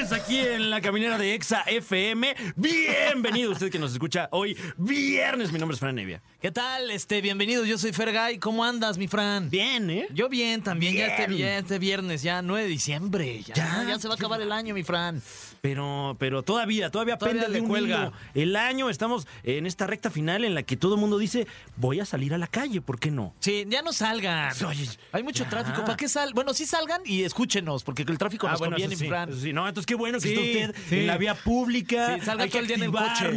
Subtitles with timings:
[0.00, 2.34] Aquí en la caminera de Exa FM.
[2.56, 4.56] Bienvenido usted que nos escucha hoy.
[4.78, 6.22] Viernes, mi nombre es Fran Evia.
[6.40, 6.90] ¿Qué tal?
[6.90, 8.38] Este, bienvenidos, yo soy Fergay.
[8.38, 9.50] ¿Cómo andas, mi Fran?
[9.50, 10.08] Bien, ¿eh?
[10.14, 13.42] Yo bien también, ya este, ya este viernes, ya 9 de diciembre.
[13.42, 15.20] Ya, Ya, ya, se va a acabar el año, mi Fran.
[15.60, 18.00] Pero, pero todavía, todavía, Todavía pende de un cuelga.
[18.00, 18.12] hilo.
[18.34, 21.46] El año, estamos en esta recta final en la que todo el mundo dice,
[21.76, 23.34] voy a salir a la calle, ¿por qué no?
[23.40, 24.52] Sí, ya no salgan.
[24.66, 25.50] Oye, Hay mucho ya.
[25.50, 25.82] tráfico.
[25.84, 26.32] ¿Para qué sal?
[26.34, 29.32] Bueno, sí salgan y escúchenos, porque el tráfico nos conviene, Ah, eso sí, Fran.
[29.38, 29.52] sí.
[29.52, 32.14] No, entonces qué bueno que Sí, está usted en la vía pública.
[32.18, 33.30] Sí, salga Hay todo que el día en coche.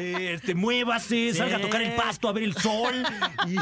[0.00, 2.94] eh, este, muévase, salga a tocar el pasto, a ver el sol
[3.46, 3.54] y,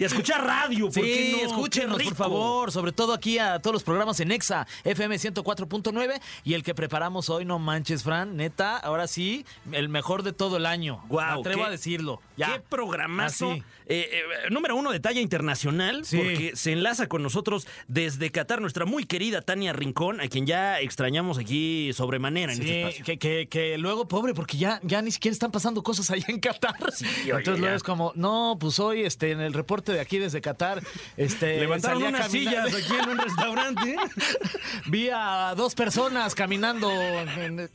[0.00, 0.86] y a escuchar radio.
[0.90, 1.46] ¿por qué no?
[1.48, 2.72] Escúchenos, por favor.
[2.72, 6.20] Sobre todo aquí a todos los programas en Exa, FM 104.9.
[6.44, 8.36] Y el que preparamos hoy, no manches, Fran.
[8.36, 11.02] Neta, ahora sí, el mejor de todo el año.
[11.08, 12.20] Guau, Me atrevo qué- a decirlo.
[12.36, 12.54] Ya.
[12.54, 13.52] Qué programazo.
[13.52, 13.62] Así.
[13.90, 16.16] Eh, eh, número uno de talla internacional, Sí.
[16.16, 20.78] porque se enlaza con nosotros desde Qatar nuestra muy querida Tania Rincón, a quien ya
[20.80, 23.04] extrañamos aquí sobremanera en este espacio.
[23.04, 26.38] que, que, que luego, pobre, porque ya, ya ni siquiera están pasando cosas allá en
[26.38, 26.76] Qatar.
[26.80, 30.40] oye, Entonces luego es como, no, pues hoy este, en el reporte de aquí desde
[30.40, 30.82] Qatar,
[31.16, 33.96] este, Levantaron unas caminar- sillas aquí en un restaurante.
[34.86, 36.90] Vi a dos personas caminando.
[36.92, 37.68] en-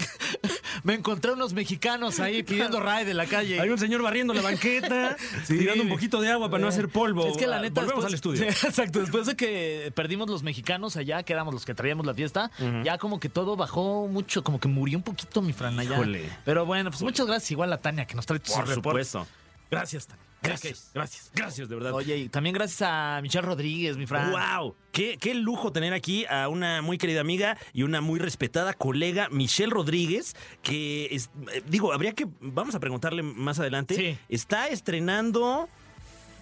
[0.84, 3.60] me encontré unos mexicanos ahí pidiendo ride en la calle.
[3.60, 7.26] Hay un señor barriendo la banqueta, tirando un poquito de agua para no hacer polvo.
[7.28, 7.82] Es que la neta.
[7.82, 8.44] Volvemos después- al estudio.
[8.70, 9.00] Exacto.
[9.02, 12.52] Después de que perdimos los mexicanos allá, que éramos los que traíamos la fiesta,
[12.84, 15.94] ya como que todo bajó mucho, como que murió un poquito mi Fran allá.
[15.96, 16.30] Híjole.
[16.46, 19.28] Pero bueno, pues muchas gracias igual a Tania que nos trae Por supuesto.
[19.72, 20.24] Gracias, Tania.
[20.44, 20.92] Gracias.
[20.94, 21.32] Gracias.
[21.34, 21.92] Gracias, de verdad.
[21.94, 24.32] Oye, y también gracias a Michelle Rodríguez, mi Fran.
[24.32, 24.76] ¡Wow!
[24.92, 29.28] Qué, qué lujo tener aquí a una muy querida amiga y una muy respetada colega,
[29.32, 34.18] Michelle Rodríguez, que, es- eh, digo, habría que, vamos a preguntarle más adelante, Sí.
[34.30, 35.68] está estrenando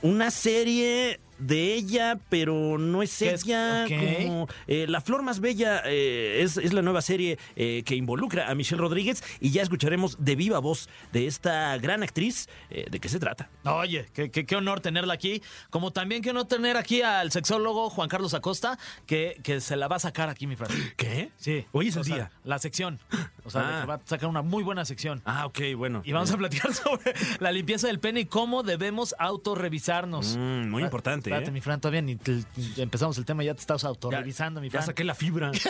[0.04, 6.40] una serie de ella, pero no es ella, como eh, La Flor Más Bella eh,
[6.42, 10.36] es, es la nueva serie eh, que involucra a Michelle Rodríguez y ya escucharemos de
[10.36, 13.50] viva voz de esta gran actriz eh, de qué se trata.
[13.66, 15.42] Oye, qué, qué- qué honor tenerla aquí.
[15.70, 19.88] Como también qué honor tener aquí al sexólogo Juan Carlos Acosta, que, que se la
[19.88, 20.70] va a sacar aquí, mi Fran.
[20.98, 21.30] ¿Qué?
[21.38, 21.66] Sí.
[21.72, 22.32] Hoy es el sea, día.
[22.44, 23.00] La sección.
[23.44, 23.82] O sea, Ah.
[23.82, 25.22] que va a sacar una muy buena sección.
[25.26, 26.02] Ah, ok, bueno.
[26.06, 30.38] Y vamos a platicar sobre la limpieza del pene y cómo debemos autorrevisarnos.
[30.38, 30.90] Mm, muy Ah,
[31.24, 31.52] importante, Espérate, ¿eh?
[31.54, 32.44] mi Fran, todavía ni te-
[32.82, 34.86] empezamos el tema ya te estás autorrevisando, mi Ya Fran.
[34.88, 35.52] saqué la fibra.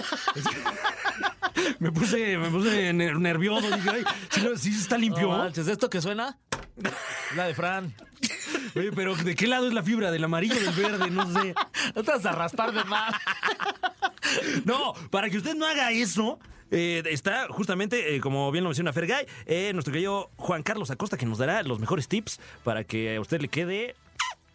[1.79, 3.69] me puse, me puse ner- nervioso.
[3.69, 4.03] Dije, ay,
[4.57, 5.23] ¿sí, está limpio?
[5.29, 6.37] No manches, ¿esto que suena?
[7.35, 7.93] La de Fran.
[8.75, 10.09] Oye, pero ¿de qué lado es la fibra?
[10.11, 11.09] ¿Del amarillo o del verde?
[11.11, 11.53] No sé.
[11.95, 13.13] No te vas a raspar de más.
[14.65, 16.39] No, para que usted no haga eso,
[16.71, 21.17] eh, está justamente, eh, como bien lo menciona Fergay, eh, nuestro querido Juan Carlos Acosta,
[21.17, 23.95] que nos dará los mejores tips para que a usted le quede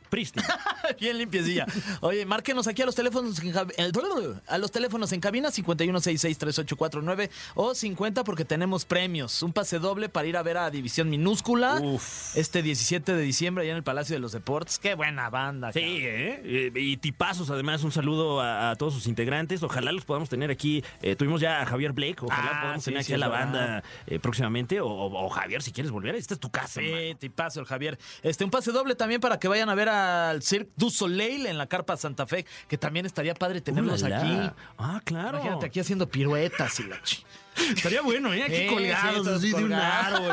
[0.08, 0.44] prístino.
[1.00, 1.66] Bien limpiecilla.
[2.00, 7.74] Oye, márquenos aquí a los teléfonos en, eh, a los teléfonos en cabina 51663849 o
[7.74, 9.42] 50 porque tenemos premios.
[9.42, 12.36] Un pase doble para ir a ver a División Minúscula Uf.
[12.36, 14.78] este 17 de diciembre allá en el Palacio de los Deportes.
[14.78, 15.72] Qué buena banda.
[15.72, 15.80] Sí.
[15.80, 16.40] ¿eh?
[16.44, 19.62] Eh, Y tipazos, además, un saludo a, a todos sus integrantes.
[19.62, 20.82] Ojalá los podamos tener aquí.
[21.02, 22.16] Eh, tuvimos ya a Javier Blake.
[22.22, 24.80] Ojalá Ah, podamos sí, tener sí, aquí a la banda eh, próximamente.
[24.80, 26.80] O, o- Javier, si quieres volver, esta es tu casa.
[26.80, 27.98] Sí, tipazo el Javier.
[28.22, 31.58] Este, un pase doble también para que vayan a ver al Cirque du Soleil en
[31.58, 34.18] la Carpa Santa Fe, que también estaría padre tenerlos Ulala.
[34.46, 34.60] aquí.
[34.78, 35.38] Ah, claro.
[35.38, 37.24] Imagínate aquí haciendo piruetas y la chi-
[37.74, 38.42] Estaría bueno, ¿eh?
[38.42, 40.32] Aquí Sí, colgados sí, todos así de un aro.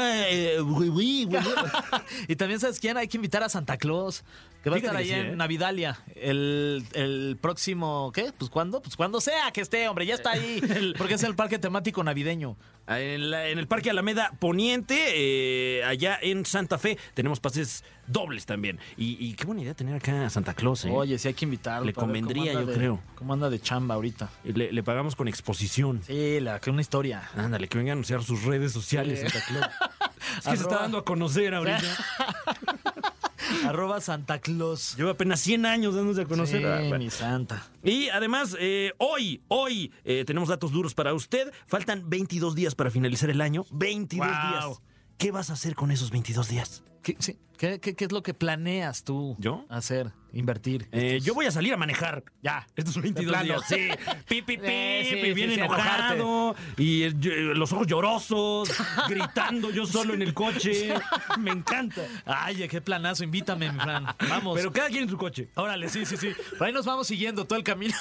[2.27, 2.97] Y, también, ¿sabes quién?
[2.97, 4.23] Hay que invitar a Santa Claus,
[4.63, 5.35] que va a estar ahí sí, en ¿eh?
[5.35, 5.99] Navidalia.
[6.15, 8.31] El, el próximo, ¿qué?
[8.37, 8.81] Pues cuándo?
[8.81, 10.61] Pues cuando sea que esté, hombre, ya está ahí.
[10.97, 12.57] Porque es el parque temático navideño.
[12.87, 18.45] En, la- en el Parque Alameda Poniente, eh, allá en Santa Fe, tenemos pases dobles
[18.45, 18.79] también.
[18.97, 20.89] Y, y qué buena idea tener acá a Santa Claus, ¿eh?
[20.91, 21.85] Oye, sí hay que invitarlo.
[21.85, 22.99] Le convendría, yo de- creo.
[23.15, 24.29] ¿Cómo anda de chamba ahorita?
[24.43, 26.01] Le, le pagamos con exposición.
[26.05, 26.13] Sí,
[26.61, 27.29] que una historia.
[27.35, 29.27] Ándale, que venga a anunciar sus redes sociales, Sí.
[29.29, 29.65] Santa Claus.
[30.37, 31.81] Es que se está dando a conocer ahorita.
[33.67, 34.95] Arroba Santa Claus.
[34.95, 36.61] Lleva apenas 100 años dándose a conocer.
[36.61, 36.99] Sí, Ah, bueno.
[36.99, 37.65] mi santa.
[37.83, 41.51] Y además, eh, hoy, hoy eh, tenemos datos duros para usted.
[41.67, 43.65] Faltan 22 días para finalizar el año.
[43.71, 44.49] 22 Wow.
[44.69, 44.81] días.
[45.17, 46.83] ¿Qué vas a hacer con esos 22 días?
[47.01, 49.65] ¿Qué, sí, ¿qué, qué, qué es lo que planeas tú ¿Yo?
[49.69, 50.87] hacer, invertir?
[50.91, 52.23] Eh, Estos- yo voy a salir a manejar.
[52.43, 53.45] Ya, estos son 22 plano.
[53.45, 53.61] días.
[53.67, 53.89] Sí,
[54.27, 56.55] pi, pi, pi, Eh, sí, y sí, bien sí, enojado.
[56.77, 57.11] Y eh,
[57.55, 58.69] los ojos llorosos,
[59.09, 60.93] gritando yo solo en el coche.
[61.39, 62.01] Me encanta.
[62.25, 64.05] Ay, qué planazo, invítame, mi Fran.
[64.29, 64.55] Vamos.
[64.57, 65.49] Pero cada quien en su coche.
[65.55, 66.29] Órale, sí, sí, sí.
[66.57, 67.95] Por ahí nos vamos siguiendo todo el camino.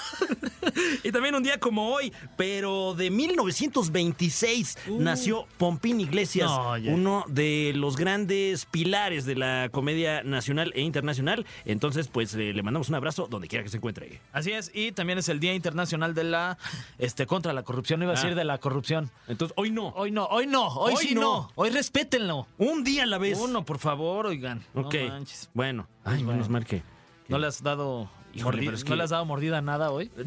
[1.02, 7.72] Y también un día como hoy, pero de 1926, nació Pompín Iglesias, No, uno de
[7.74, 11.46] los grandes pilares de la comedia nacional e internacional.
[11.64, 14.20] Entonces, pues eh, le mandamos un abrazo donde quiera que se encuentre.
[14.32, 16.58] Así es, y también es el Día Internacional de la
[16.98, 18.20] este contra la corrupción, iba a Ah.
[18.20, 19.10] decir de la corrupción.
[19.28, 19.88] Entonces, hoy no.
[19.90, 21.20] Hoy no, hoy no, hoy, Hoy sí no.
[21.20, 21.52] no.
[21.54, 22.46] Hoy respétenlo.
[22.58, 23.38] Un día a la vez.
[23.38, 24.62] Uno, por favor, oigan.
[24.74, 24.94] No Ok.
[25.08, 25.48] manches.
[25.54, 25.86] bueno.
[26.04, 26.32] Ay, bueno.
[26.32, 26.82] menos mal que.
[27.28, 29.90] ¿No le has dado Híjole, mordi- pero es ¿No le has dado mordida a nada
[29.92, 30.10] hoy?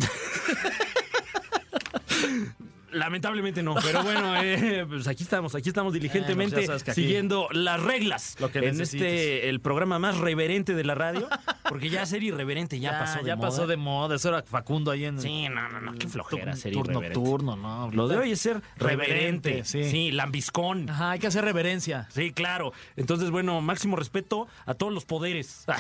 [2.94, 7.48] Lamentablemente no, pero bueno, eh, pues aquí estamos, aquí estamos diligentemente Eh, pues aquí- siguiendo
[7.52, 9.02] las reglas Lo que en necesites.
[9.12, 11.28] este el programa más reverente de la radio,
[11.70, 13.48] porque ya ser irreverente ya, pasó de ya moda.
[13.50, 14.16] pasó de moda.
[14.16, 17.20] Eso era Facundo ahí en Sí, no, no, no, qué flojera ser turno irreverente.
[17.20, 17.92] nocturno, ¿no?
[17.92, 19.84] Lo de hoy es ser reverente, Reverente, sí.
[19.90, 20.12] sí.
[20.12, 20.90] lambiscón.
[20.90, 22.08] Ajá, hay que hacer reverencia.
[22.12, 22.74] Sí, claro.
[22.96, 25.66] Entonces, bueno, máximo respeto a todos los poderes.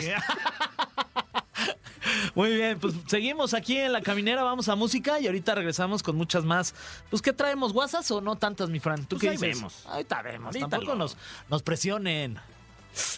[2.35, 6.15] Muy bien, pues seguimos aquí en la caminera, vamos a música y ahorita regresamos con
[6.15, 6.73] muchas más.
[7.09, 7.73] Pues, ¿qué traemos?
[7.73, 9.01] ¿Guasas o no tantas, mi Fran?
[9.05, 9.55] ¿Tú Pues qué ahí dices?
[9.57, 9.85] vemos.
[9.87, 10.47] Ahorita vemos.
[10.47, 11.17] Ahorita Tampoco lo- nos,
[11.49, 12.39] nos presionen.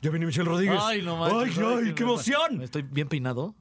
[0.01, 0.79] Ya viene Michelle Rodríguez.
[0.81, 1.57] Ay, no manches.
[1.57, 2.61] Ay, ay, qué emoción.
[2.61, 3.53] ¿Estoy bien peinado?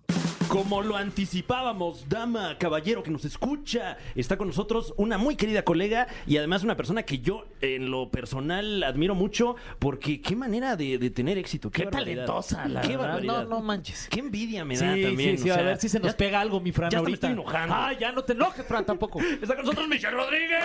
[0.48, 6.06] Como lo anticipábamos, dama, caballero que nos escucha, está con nosotros una muy querida colega
[6.26, 10.98] y además una persona que yo en lo personal admiro mucho porque qué manera de,
[10.98, 11.70] de tener éxito.
[11.70, 12.26] Qué, Qué barbaridad.
[12.26, 13.02] talentosa, la Qué verdad.
[13.04, 13.42] barbaridad.
[13.44, 14.06] No, no manches.
[14.10, 15.38] Qué envidia me Sí, da también.
[15.38, 16.98] sí, sí, o a sea, ver si se nos ya- pega algo, mi Fran, ya
[16.98, 17.26] hasta me ahorita.
[17.28, 17.74] estoy enojando.
[17.74, 19.20] Ay, ya no te enojes, Fran, tampoco.
[19.42, 20.62] Está con nosotros Michelle Rodríguez.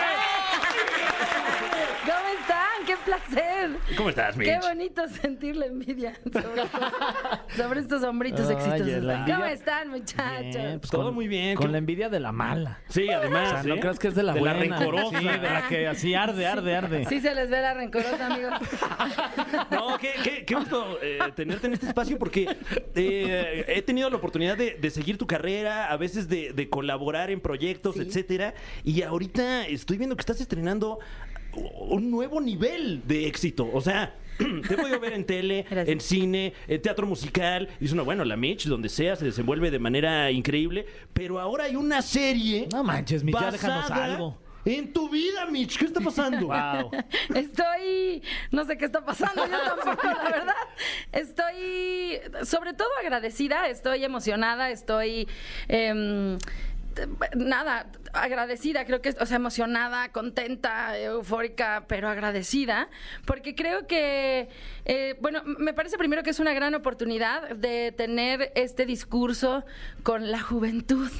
[2.04, 2.60] ¿Cómo están?
[2.86, 3.70] ¡Qué placer!
[3.96, 4.48] ¿Cómo estás, Mitch?
[4.48, 9.02] Qué bonito sentir la envidia sobre, estos- sobre estos hombritos Ay, exitosos.
[9.04, 10.54] la envidia- ¿Cómo están, muchachos?
[10.62, 11.54] Bien, pues Todo con- muy bien.
[11.56, 12.80] Con ¿Qué- la envidia de la mala.
[12.88, 13.48] Sí, además.
[13.48, 13.80] O sea, no ¿eh?
[13.80, 14.54] creas que es de la de buena.
[14.64, 15.18] la rencorosa.
[15.18, 17.04] Sí, de la que así arde, arde, arde.
[17.06, 18.52] Sí se les ve la rencorosa, amigos.
[19.70, 22.48] No, qué, qué- qué gusto eh, tenerte en este espacio porque
[22.94, 27.30] eh, he tenido la oportunidad de, de seguir tu carrera, a veces de, de colaborar
[27.30, 28.02] en proyectos, Sí.
[28.02, 28.54] etcétera.
[28.84, 30.98] Y ahorita estoy viendo que estás estrenando
[31.54, 33.68] un nuevo nivel de éxito.
[33.72, 34.14] O sea.
[34.68, 35.88] Te he podido ver en tele, Gracias.
[35.88, 37.68] en cine, en teatro musical.
[37.80, 40.86] Y es una, bueno, la Mitch, donde sea, se desenvuelve de manera increíble.
[41.12, 42.68] Pero ahora hay una serie.
[42.72, 44.38] No manches, Mitch, ya déjanos algo.
[44.64, 45.78] En tu vida, Mitch.
[45.78, 46.48] ¿Qué está pasando?
[46.50, 46.90] Wow.
[47.34, 50.54] Estoy, no sé qué está pasando, yo tampoco, la verdad.
[51.12, 55.28] Estoy, sobre todo agradecida, estoy emocionada, estoy,
[55.68, 56.38] em,
[57.36, 62.88] nada, agradecida, creo que, o sea, emocionada, contenta, eufórica, pero agradecida,
[63.24, 64.48] porque creo que,
[64.84, 69.64] eh, bueno, me parece primero que es una gran oportunidad de tener este discurso
[70.02, 71.10] con la juventud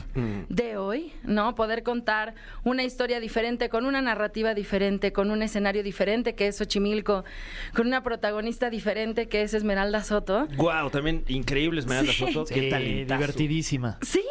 [0.49, 1.55] de hoy, ¿no?
[1.55, 2.35] Poder contar
[2.65, 7.25] una historia diferente, con una narrativa diferente, con un escenario diferente que es Xochimilco,
[7.75, 10.47] con una protagonista diferente que es Esmeralda Soto.
[10.57, 12.19] Wow, también increíble Esmeralda Sí.
[12.33, 12.47] Soto.
[12.47, 13.19] Sí, Qué talentazo.
[13.21, 13.99] divertidísima.
[14.03, 14.23] Sí,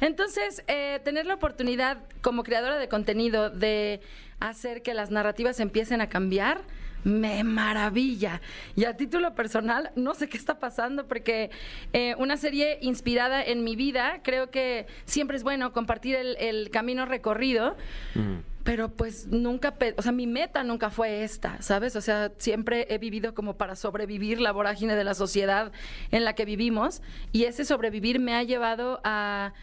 [0.00, 4.00] entonces eh, tener la oportunidad como creadora de contenido de
[4.40, 6.62] hacer que las narrativas empiecen a cambiar.
[7.02, 8.42] Me maravilla.
[8.76, 11.50] Y a título personal, no sé qué está pasando porque
[11.94, 16.70] eh, una serie inspirada en mi vida, creo que siempre es bueno compartir el, el
[16.70, 17.76] camino recorrido.
[18.64, 21.96] Pero pues nunca, o sea, mi meta nunca fue esta, ¿sabes?
[21.96, 25.72] O sea, siempre he vivido como para sobrevivir la vorágine de la sociedad
[26.10, 27.00] en la que vivimos
[27.32, 29.54] y ese sobrevivir me ha llevado a,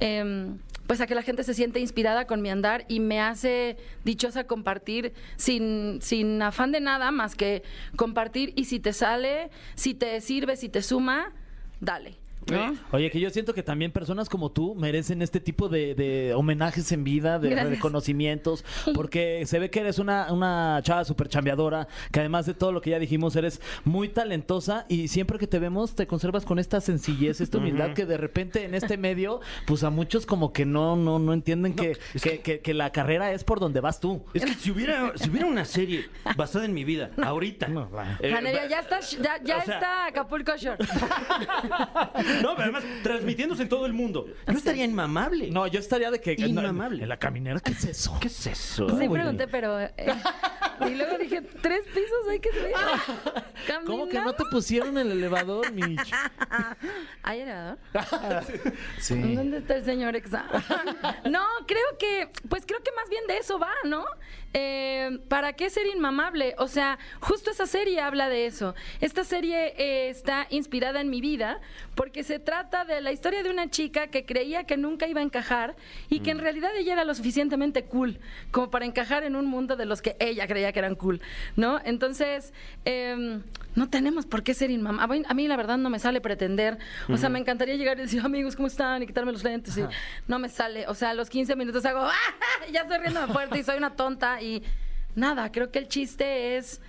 [0.00, 3.76] em, pues a que la gente se siente inspirada con mi andar y me hace
[4.04, 7.62] dichosa compartir sin, sin afán de nada más que
[7.96, 11.32] compartir y si te sale, si te sirve, si te suma,
[11.80, 12.23] dale.
[12.50, 12.74] ¿No?
[12.92, 16.90] Oye, que yo siento que también personas como tú merecen este tipo de, de homenajes
[16.92, 17.70] en vida, de Gracias.
[17.70, 22.72] reconocimientos, porque se ve que eres una, una chava súper chambeadora, que además de todo
[22.72, 26.58] lo que ya dijimos, eres muy talentosa y siempre que te vemos te conservas con
[26.58, 30.64] esta sencillez, esta humildad que de repente en este medio, pues a muchos como que
[30.66, 34.22] no, no, no entienden que, que, que- que la carrera es por donde vas tú.
[34.34, 37.68] Es que si hubiera, si hubiera una serie basada en mi vida, ahorita.
[37.68, 37.88] No,
[38.20, 38.32] eh,
[38.70, 40.78] ya está, ya, ya o sea- está Acapulco Shore.
[42.42, 44.26] No, pero además, transmitiéndose en todo el mundo.
[44.46, 45.50] Yo estaría inmamable.
[45.50, 46.34] No, yo estaría de que...
[46.38, 47.02] Inmamable.
[47.02, 48.16] En la caminera, ¿qué es eso?
[48.20, 48.88] ¿Qué es eso?
[48.98, 49.80] Sí, pregunté, pero.
[49.80, 49.92] eh,
[50.86, 52.74] y luego dije, tres pisos hay que subir.
[53.86, 56.12] ¿Cómo que no te pusieron el elevador, Mitch?
[57.22, 57.78] ¿Hay elevador?
[58.98, 59.34] Sí.
[59.34, 60.44] ¿Dónde está el señor Exa?
[61.30, 64.04] no, creo que, pues creo que más bien de eso va, ¿no?
[64.56, 66.54] Eh, ¿Para qué ser inmamable?
[66.58, 68.76] O sea, justo esa serie habla de eso.
[69.00, 71.60] Esta serie eh, está inspirada en mi vida
[71.96, 75.24] porque se trata de la historia de una chica que creía que nunca iba a
[75.24, 75.74] encajar
[76.08, 78.20] y que en realidad ella era lo suficientemente cool
[78.52, 81.20] como para encajar en un mundo de los que ella creía que eran cool,
[81.56, 81.80] ¿no?
[81.84, 82.52] Entonces,
[82.84, 83.42] em,
[83.74, 85.24] no tenemos por qué ser inmamable.
[85.28, 86.78] A mí la verdad no me sale pretender.
[87.08, 89.02] O sea, me encantaría llegar y decir, amigos, ¿cómo están?
[89.02, 89.76] Y quitarme los lentes.
[89.76, 89.84] Y
[90.28, 90.86] no me sale.
[90.86, 92.12] O sea, a los 15 minutos hago, ¡Ah!
[92.72, 94.40] ya estoy riéndome fuerte y soy una tonta.
[94.44, 94.62] Y
[95.14, 96.80] nada, creo que el chiste es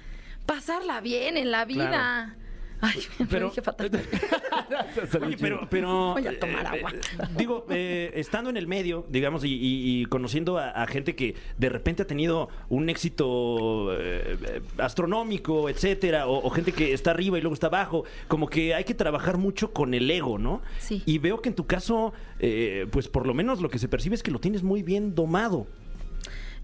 [0.46, 2.36] pasarla bien en la vida.
[2.82, 3.90] Ay, me Pero- dije fatal.
[5.26, 6.92] Oye, pero, pero Voy a tomar eh, agua.
[6.94, 7.00] eh,
[7.38, 11.36] digo, eh, estando en el medio, digamos, y, y- y conociendo a, a gente que
[11.58, 17.12] de repente ha tenido un éxito eh, eh, astronómico, etcétera, o, o gente que está
[17.12, 20.62] arriba y luego está abajo, como que hay que trabajar mucho con el ego, ¿no?
[20.80, 21.02] Sí.
[21.06, 24.16] Y veo que en tu caso, eh, pues por lo menos lo que se percibe
[24.16, 25.66] es que lo tienes muy bien domado.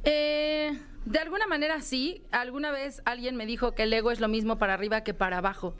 [0.03, 2.23] Eh, de alguna manera sí.
[2.31, 5.39] Alguna vez alguien me dijo que el ego es lo mismo para arriba que para
[5.39, 5.75] abajo.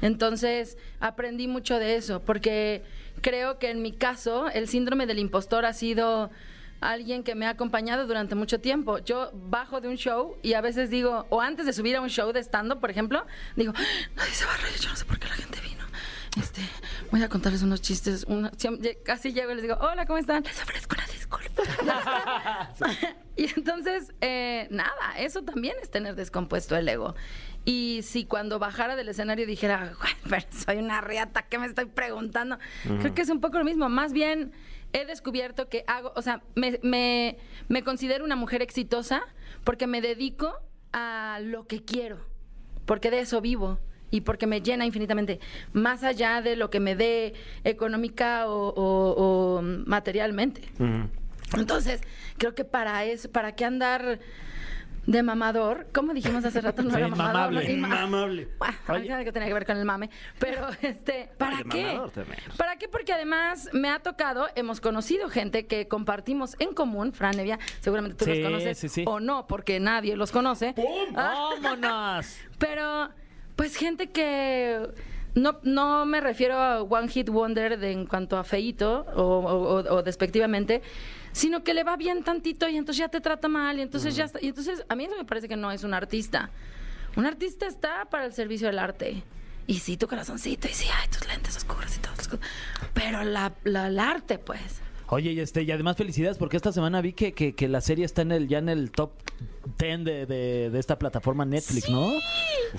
[0.00, 2.82] Entonces aprendí mucho de eso, porque
[3.20, 6.30] creo que en mi caso el síndrome del impostor ha sido
[6.80, 8.98] alguien que me ha acompañado durante mucho tiempo.
[8.98, 12.08] Yo bajo de un show y a veces digo, o antes de subir a un
[12.08, 13.72] show de stand-up, por ejemplo, digo,
[14.16, 15.84] nadie se va a reír, yo no sé por qué la gente vino.
[16.38, 16.60] Este,
[17.10, 18.24] voy a contarles unos chistes.
[18.28, 18.52] una-
[19.04, 20.44] casi llego y les digo, hola, ¿cómo están?
[20.44, 21.62] Les ofrezco una disculpa.
[23.36, 27.14] y entonces, eh, nada, eso también es tener descompuesto el ego.
[27.64, 31.86] Y si cuando bajara del escenario dijera, "Güey, pero soy una riata, ¿qué me estoy
[31.86, 32.58] preguntando?
[33.00, 33.88] Creo que es un poco lo mismo.
[33.88, 34.52] Más bien,
[34.92, 39.22] he descubierto que hago, o sea, me, me, me considero una mujer exitosa
[39.64, 40.54] porque me dedico
[40.92, 42.18] a lo que quiero
[42.86, 43.78] porque de eso vivo
[44.10, 45.40] y porque me llena infinitamente,
[45.72, 50.62] más allá de lo que me dé económica o, o- o materialmente.
[51.56, 52.00] Entonces,
[52.38, 54.18] creo que para eso, ¿para qué andar
[55.06, 55.88] de mamador?
[55.92, 57.52] Como dijimos hace rato, no Sí, era mamador.
[57.52, 57.62] ¿no?
[57.62, 58.48] Inmamable.
[58.86, 60.10] Bueno, algo que tenía que ver con el mame.
[60.38, 62.00] Pero, este, ¿para Oye, qué?
[62.56, 62.88] ¿Para qué?
[62.88, 68.16] Porque además me ha tocado, hemos conocido gente que compartimos en común, Fran Evia, seguramente
[68.16, 69.04] tú Sí, los conoces sí, sí.
[69.06, 70.74] o no, porque nadie los conoce.
[71.16, 72.36] Ah, ¡Vámonos!
[72.58, 73.10] pero,
[73.60, 74.88] pues gente que
[75.34, 80.02] no, no me refiero a One Hit Wonder de, en cuanto a feito o, o-
[80.02, 80.80] despectivamente,
[81.32, 84.24] sino que le va bien tantito y entonces ya te trata mal y entonces ya
[84.24, 84.38] está.
[84.40, 86.48] Y entonces a mí eso me parece que no es un artista.
[87.16, 89.22] Un artista está para el servicio del arte.
[89.66, 92.30] Y sí, tu corazoncito, y sí, ay, tus lentes oscuros y cosas.
[92.94, 94.80] Pero la, la- el arte, pues.
[95.08, 98.04] Oye, y este, y además felicidades porque esta semana vi que, que, que la serie
[98.06, 99.10] está en el, ya en el top
[99.78, 102.12] 10 de, de- de esta plataforma Netflix, ¿no?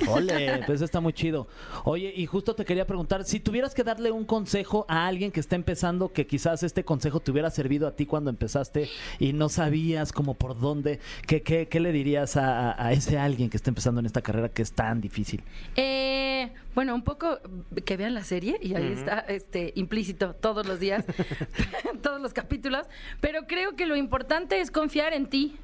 [0.08, 1.48] Ole, pues está muy chido.
[1.84, 5.40] Oye, y justo te quería preguntar, si tuvieras que darle un consejo a alguien que
[5.40, 9.50] está empezando, que quizás este consejo te hubiera servido a ti cuando empezaste y no
[9.50, 14.00] sabías como por dónde, ¿qué, qué, qué le dirías a, ese alguien que está empezando
[14.00, 15.44] en esta carrera que es tan difícil?
[15.76, 17.40] Eh, bueno, un poco
[17.86, 21.06] que vean la serie y ahí está este implícito todos los días,
[22.02, 22.88] todos los capítulos,
[23.20, 25.58] pero creo que lo importante es confiar en ti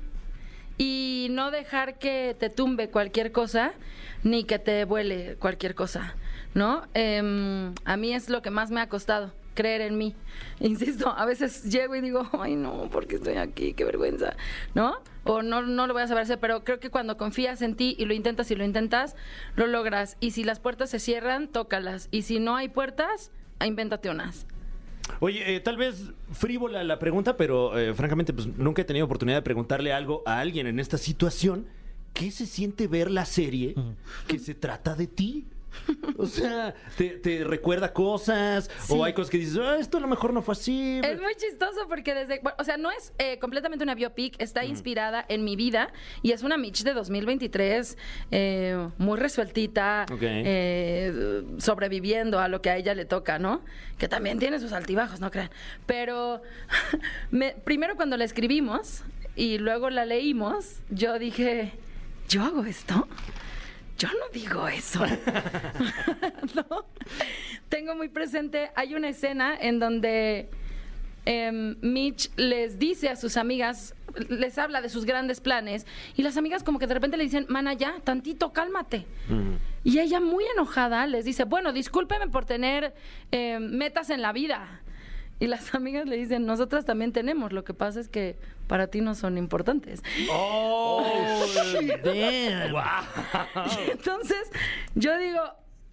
[0.77, 3.73] y no dejar que te tumbe cualquier cosa
[4.23, 6.15] ni que te vuele cualquier cosa,
[6.53, 6.83] ¿no?
[6.93, 10.15] Em, a mí es lo que más me ha costado creer en mí.
[10.59, 13.73] Insisto, a veces llego y digo, ay no, ¿por qué estoy aquí?
[13.73, 14.35] Qué vergüenza,
[14.75, 15.01] ¿no?
[15.23, 17.95] O no, no lo voy a saber hacer, pero creo que cuando confías en ti
[17.97, 19.15] y lo intentas y lo intentas,
[19.55, 20.15] lo logras.
[20.19, 22.07] Y si las puertas se cierran, tócalas.
[22.11, 24.45] Y si no hay puertas, invéntate unas.
[25.19, 29.37] Oye, eh, tal vez frívola la pregunta, pero eh, francamente, pues nunca he tenido oportunidad
[29.37, 31.67] de preguntarle algo a alguien en esta situación.
[32.13, 33.75] ¿Qué se siente ver la serie
[34.27, 35.45] que se trata de ti?
[36.17, 38.69] O sea, ¿te, te recuerda cosas?
[38.81, 38.93] Sí.
[38.95, 40.99] ¿O hay cosas que dices, ah, esto a lo mejor no fue así?
[41.03, 44.65] Es muy chistoso porque desde, bueno, o sea, no es eh, completamente una biopic, está
[44.65, 45.91] inspirada en mi vida
[46.23, 47.97] y es una Mitch de 2023
[48.31, 53.61] eh, muy resueltita, eh, sobreviviendo a lo que a ella le toca, ¿no?
[53.97, 55.49] Que también tiene sus altibajos, no crean.
[55.85, 56.41] Pero
[57.31, 59.03] me- primero cuando la escribimos
[59.35, 61.73] y luego la leímos, yo dije,
[62.29, 63.07] ¿yo hago esto?
[63.97, 65.03] Yo no digo eso.
[66.55, 66.85] ¿No?
[67.69, 70.49] Tengo muy presente, hay una escena en donde
[71.25, 73.95] em, Mitch les dice a sus amigas,
[74.29, 75.85] les habla de sus grandes planes,
[76.15, 79.05] y las amigas como que de repente le dicen, mana, ya, tantito, cálmate.
[79.83, 82.93] Y ella muy enojada les dice, bueno, discúlpeme por tener
[83.31, 84.81] em, metas en la vida.
[85.39, 89.01] Y las amigas le dicen, nosotras también tenemos, lo que pasa es que para ti
[89.01, 90.01] no son importantes.
[90.29, 91.05] ¡Oh!
[92.03, 92.75] damn.
[92.75, 94.51] Y entonces
[94.95, 95.41] yo digo,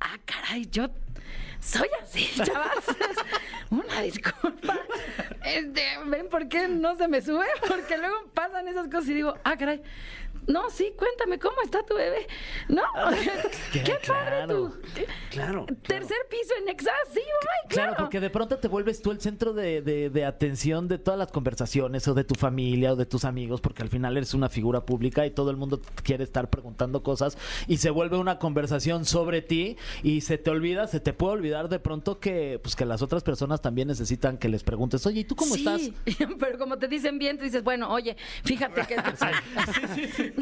[0.01, 0.89] ah, caray, yo
[1.61, 2.85] soy así, chavas.
[3.71, 4.79] Una disculpa.
[5.45, 7.47] Este, ¿ven por qué no se me sube?
[7.67, 9.83] Porque luego pasan esas cosas y digo, ah, caray.
[10.47, 12.27] No, sí, cuéntame, ¿cómo está tu bebé?
[12.69, 12.83] No,
[13.73, 13.99] qué, padre
[14.45, 14.55] claro.
[14.71, 14.81] tú.
[15.31, 15.67] Claro.
[15.87, 17.91] Tercer piso en Nexa, sí, ay, claro.
[17.91, 21.19] Claro, porque de pronto te vuelves tú el centro de, de- de atención de todas
[21.19, 24.49] las conversaciones o de tu familia o de tus amigos, porque al final eres una
[24.49, 27.37] figura pública y todo el mundo quiere estar preguntando cosas
[27.69, 31.69] y se vuelve una conversación sobre ti y se te olvida, se te puede olvidar
[31.69, 35.25] de pronto que, pues, que las otras personas también necesitan que les preguntes, oye, ¿y
[35.25, 36.29] tú cómo Sí, estás?
[36.39, 38.97] Pero como te dicen bien, tú dices, bueno, oye, fíjate que...
[38.97, 40.34] No, entonces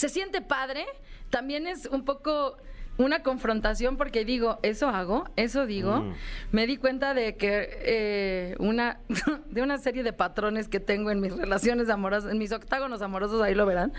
[0.00, 0.86] se siente padre,
[1.28, 2.56] también es un poco
[2.96, 6.00] una confrontación porque digo, eso hago, eso digo.
[6.00, 6.14] Mm.
[6.52, 9.00] Me di cuenta de que eh, una
[9.50, 13.42] de una serie de patrones que tengo en mis relaciones amorosas, en mis octágonos amorosos,
[13.42, 13.92] ahí lo verán.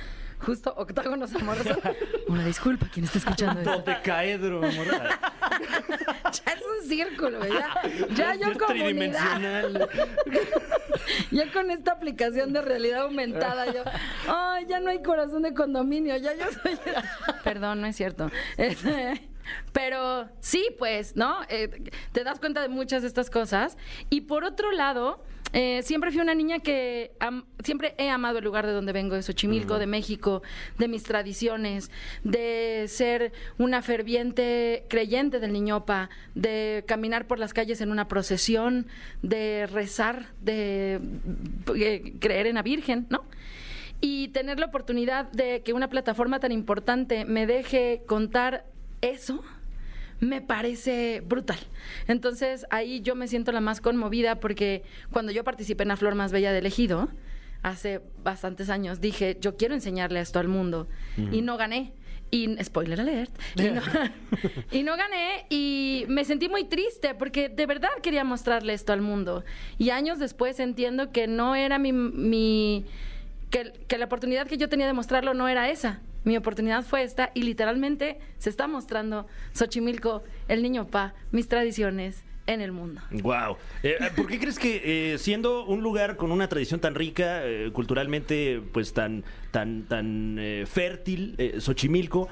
[0.46, 1.78] Justo octágonos amorosos.
[2.28, 3.80] Una disculpa quien está escuchando esto.
[3.80, 4.88] Dodecaedro, amor.
[6.32, 7.82] Ya es un círculo, ya,
[8.16, 8.68] ya yo comunidad.
[8.68, 9.90] tridimensional.
[11.32, 13.84] Ya con esta aplicación de realidad aumentada, yo,
[14.28, 16.78] ay, ya no hay corazón de condominio, ya yo soy.
[17.44, 18.30] Perdón, no es cierto.
[18.58, 19.30] Este,
[19.74, 21.38] Pero sí, pues, ¿no?
[21.50, 21.70] Eh,
[22.12, 23.78] te das cuenta de muchas de estas cosas.
[24.10, 28.44] Y por otro lado, eh, siempre fui una niña que am- siempre he amado el
[28.46, 30.42] lugar de donde vengo, de Xochimilco, de México,
[30.78, 31.92] de mis tradiciones,
[32.24, 38.88] de ser una ferviente creyente del Niñopa, de caminar por las calles en una procesión,
[39.24, 41.02] de rezar, de
[41.76, 43.26] eh, creer en la Virgen, ¿no?
[44.04, 48.66] y tener la oportunidad de que una plataforma tan importante me deje contar
[49.02, 49.44] eso
[50.22, 51.60] me parece brutal.
[52.08, 56.16] Entonces ahí yo me siento la más conmovida porque cuando yo participé en la Flor
[56.16, 57.10] Más Bella del Ejido,
[57.64, 60.88] hace bastantes años, dije, yo quiero enseñarle esto al mundo.
[61.32, 61.94] Y no gané.
[62.30, 63.32] Y spoiler alert.
[63.56, 63.82] Y no,
[64.72, 69.02] y no gané y me sentí muy triste porque de verdad quería mostrarle esto al
[69.02, 69.44] mundo.
[69.78, 72.86] Y años después entiendo que no era mi, mi
[73.50, 76.00] que, que la oportunidad que yo tenía de mostrarlo no era esa.
[76.24, 82.24] Mi oportunidad fue esta y literalmente se está mostrando Xochimilco, el niño pa, mis tradiciones
[82.48, 83.02] en el mundo.
[83.12, 83.58] Wow.
[84.16, 88.62] ¿Por qué crees que eh, siendo un lugar con una tradición tan rica, eh, culturalmente,
[88.72, 92.28] pues tan, tan, tan eh, fértil, eh, Xochimilco,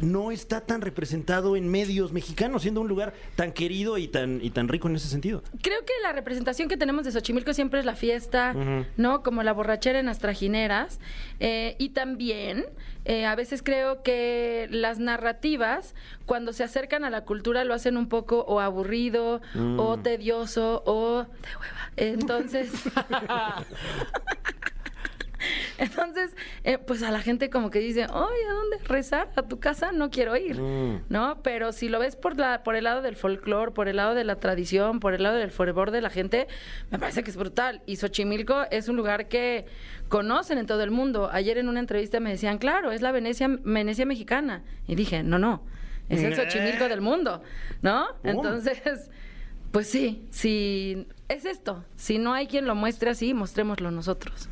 [0.00, 4.50] no está tan representado en medios mexicanos, siendo un lugar tan querido y tan, y
[4.50, 5.42] tan rico en ese sentido?
[5.62, 8.54] Creo que la representación que tenemos de Xochimilco siempre es la fiesta,
[8.96, 9.22] ¿no?
[9.22, 11.00] Como la borrachera en las trajineras.
[11.40, 12.66] Eh, y también,
[13.04, 15.94] eh, a veces creo que las narrativas,
[16.26, 19.40] cuando se acercan a la cultura, lo hacen un poco o aburrido,
[19.76, 21.92] o tedioso, o de hueva.
[21.96, 22.72] Entonces.
[25.78, 29.30] Entonces, eh, pues a la gente como que dice, oye, ¿a dónde rezar?
[29.36, 29.92] ¿A tu casa?
[29.92, 30.60] No quiero ir,
[31.08, 31.38] ¿no?
[31.42, 34.24] Pero si lo ves por, la, por el lado del folclore, por el lado de
[34.24, 36.48] la tradición, por el lado del fervor de la gente,
[36.90, 37.82] me parece que es brutal.
[37.86, 39.66] Y Xochimilco es un lugar que
[40.08, 41.28] conocen en todo el mundo.
[41.32, 44.62] Ayer en una entrevista me decían, claro, es la Venecia, Venecia mexicana.
[44.86, 45.62] Y dije, no, no,
[46.08, 47.42] es el Xochimilco del mundo,
[47.82, 48.06] ¿no?
[48.22, 49.10] Entonces...
[49.74, 51.84] Pues sí, si es esto.
[51.96, 54.48] Si no hay quien lo muestre así, mostrémoslo nosotros.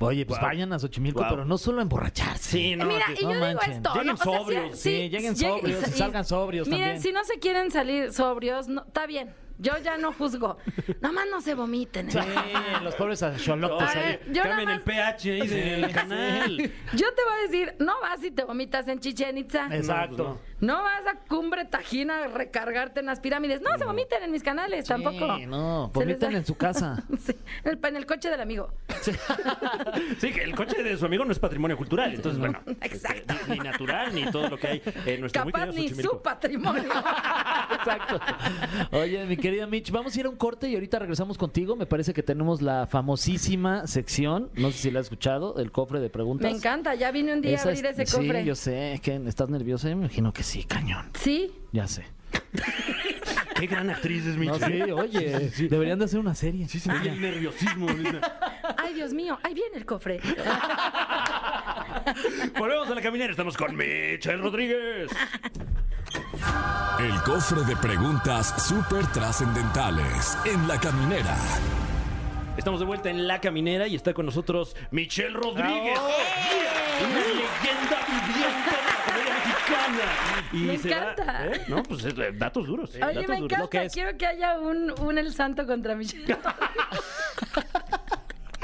[0.00, 0.48] Oye, pues Wow.
[0.48, 1.28] vayan a Xochimilco, Wow.
[1.30, 2.50] pero no solo a emborracharse.
[2.50, 3.90] Sí, no, Mira, que- y yo no digo esto.
[3.94, 7.02] Lleguen no, o sea, sobrios, sí, lleguen sobrios y salgan sobrios Miren, también.
[7.02, 9.32] si no se quieren salir sobrios, no, está bien.
[9.58, 10.56] Yo ya no juzgo.
[11.00, 12.10] Nomás no se vomiten.
[12.10, 12.18] Sí,
[12.82, 14.18] los pobres axolotls A ahí.
[14.32, 16.56] yo nada Cambien el más- pH ahí del canal.
[16.94, 19.68] Yo te voy a decir, no vas y te vomitas en Chichen Itza.
[19.70, 20.40] Exacto.
[20.60, 23.60] No vas a Cumbre Tajina a recargarte en las pirámides.
[23.60, 25.36] No, se vomiten en mis canales, tampoco.
[25.36, 27.02] Sí, no, Se les da- en su casa.
[27.24, 28.72] Sí, en el, en el coche del amigo.
[30.18, 32.14] Sí, que el coche de su amigo no es patrimonio cultural.
[32.14, 33.34] Entonces, bueno, Exacto.
[33.34, 36.16] este, ni natural, ni todo lo que hay en nuestro muy Capaz querido ni Xochimilco.
[36.16, 36.90] su patrimonio.
[37.72, 38.20] Exacto.
[38.92, 41.76] Oye, mi querida Mitch, vamos a ir a un corte y ahorita regresamos contigo.
[41.76, 46.00] Me parece que tenemos la famosísima sección, no sé si la has escuchado, el cofre
[46.00, 46.50] de preguntas.
[46.50, 48.40] Me encanta, ya vine un día Esa a abrir es- ese cofre.
[48.42, 49.00] Sí, yo sé.
[49.02, 49.86] que ¿Estás nerviosa?
[49.88, 51.10] Me imagino que sí, cañón.
[51.14, 52.04] Sí, Ya sé.
[53.54, 54.64] Qué gran actriz es No, Michi.
[54.64, 56.66] sí, oye, deberían de hacer una serie.
[56.68, 57.86] Sí, sentí el nerviosismo.
[58.76, 60.18] Ay, Dios mío, ahí viene el cofre.
[62.58, 63.30] Volvemos a la caminera.
[63.30, 65.10] Estamos con Michelle Rodríguez.
[66.98, 71.34] El cofre de preguntas súper trascendentales en la caminera.
[72.56, 75.98] Estamos de vuelta en La Caminera y está con nosotros Michelle Rodríguez.
[75.98, 80.06] Una leyenda viviente de la comedia mexicana.
[80.52, 81.46] Y Me se va- encanta.
[81.46, 81.64] ¿eh?
[81.66, 82.90] No, pues eh, datos duros.
[82.90, 83.38] Oye, datos me duros.
[83.40, 83.58] encanta.
[83.58, 83.92] Lo que es.
[83.92, 86.36] Quiero que haya un, un El Santo contra Michelle.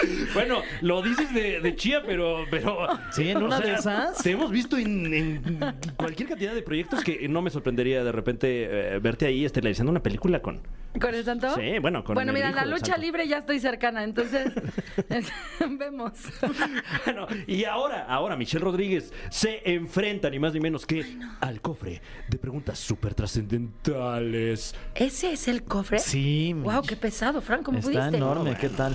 [0.34, 2.86] Bueno, lo dices de, de chía, pero, pero.
[3.10, 4.18] Sí, en una de esas.
[4.22, 8.94] Te hemos visto en, en cualquier cantidad de proyectos que no me sorprendería de repente
[8.94, 10.60] eh, verte ahí estelarizando una película con.
[11.00, 11.54] ¿Con el santo?
[11.54, 13.00] Sí, bueno, con Bueno, el mira, hijo la lucha santo.
[13.00, 14.52] libre ya estoy cercana, entonces
[15.78, 16.12] vemos.
[17.04, 21.04] Bueno, y ahora, ahora Michelle Rodríguez se enfrenta ni más ni menos que
[21.40, 24.74] al cofre de preguntas súper trascendentales.
[24.94, 25.98] ¿Ese es el cofre?
[26.00, 28.16] Sí, Wow, qué pesado, Frank, ¿cómo Está pudiste?
[28.16, 28.92] enorme, ¿qué tal?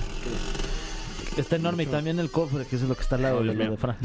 [1.37, 3.71] Está enorme y también el cofre, que es lo que está al lado de lo
[3.71, 3.97] de Fran.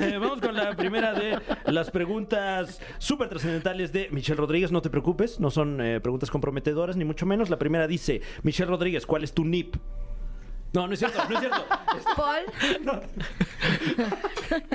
[0.00, 4.72] Eh, Vamos con la primera de las preguntas súper trascendentales de Michelle Rodríguez.
[4.72, 7.50] No te preocupes, no son eh, preguntas comprometedoras, ni mucho menos.
[7.50, 9.76] La primera dice, Michelle Rodríguez, ¿cuál es tu NIP?
[10.72, 11.66] No, no es cierto, no es cierto.
[12.16, 12.44] Paul.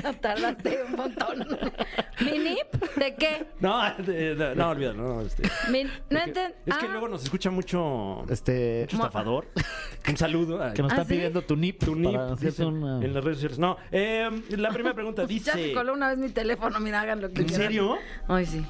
[0.22, 1.48] Tardaste un montón.
[2.22, 2.84] ¿Mi nip?
[2.98, 3.46] ¿De qué?
[3.60, 5.04] No, de- de- no, olvídalo.
[5.04, 9.48] No, este, no porque enten- es que ah, luego nos escucha mucho, Este, mucho estafador.
[10.08, 10.62] Un saludo.
[10.64, 11.14] a- que nos ¿Ah, está sí?
[11.16, 11.84] pidiendo tu NIP.
[11.84, 13.60] tu NIP, para hacerte dicen una- en las redes sociales.
[13.60, 15.52] No, eh, la primera pregunta Ya dice...
[15.52, 17.68] se coló una vez mi teléfono, mira, hagan lo que ¿En quieran.
[17.68, 17.98] serio?
[18.28, 18.66] Ay, sí.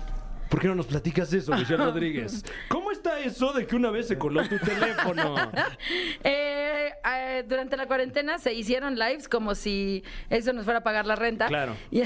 [0.49, 2.43] ¿Por qué no nos platicas eso, Michelle Rodríguez?
[2.69, 5.35] ¿Cómo está eso de que una vez se coló tu teléfono?
[6.23, 11.05] Eh, eh, durante la cuarentena se hicieron lives como si eso nos fuera a pagar
[11.05, 11.47] la renta.
[11.47, 11.75] Claro.
[11.91, 12.01] Y,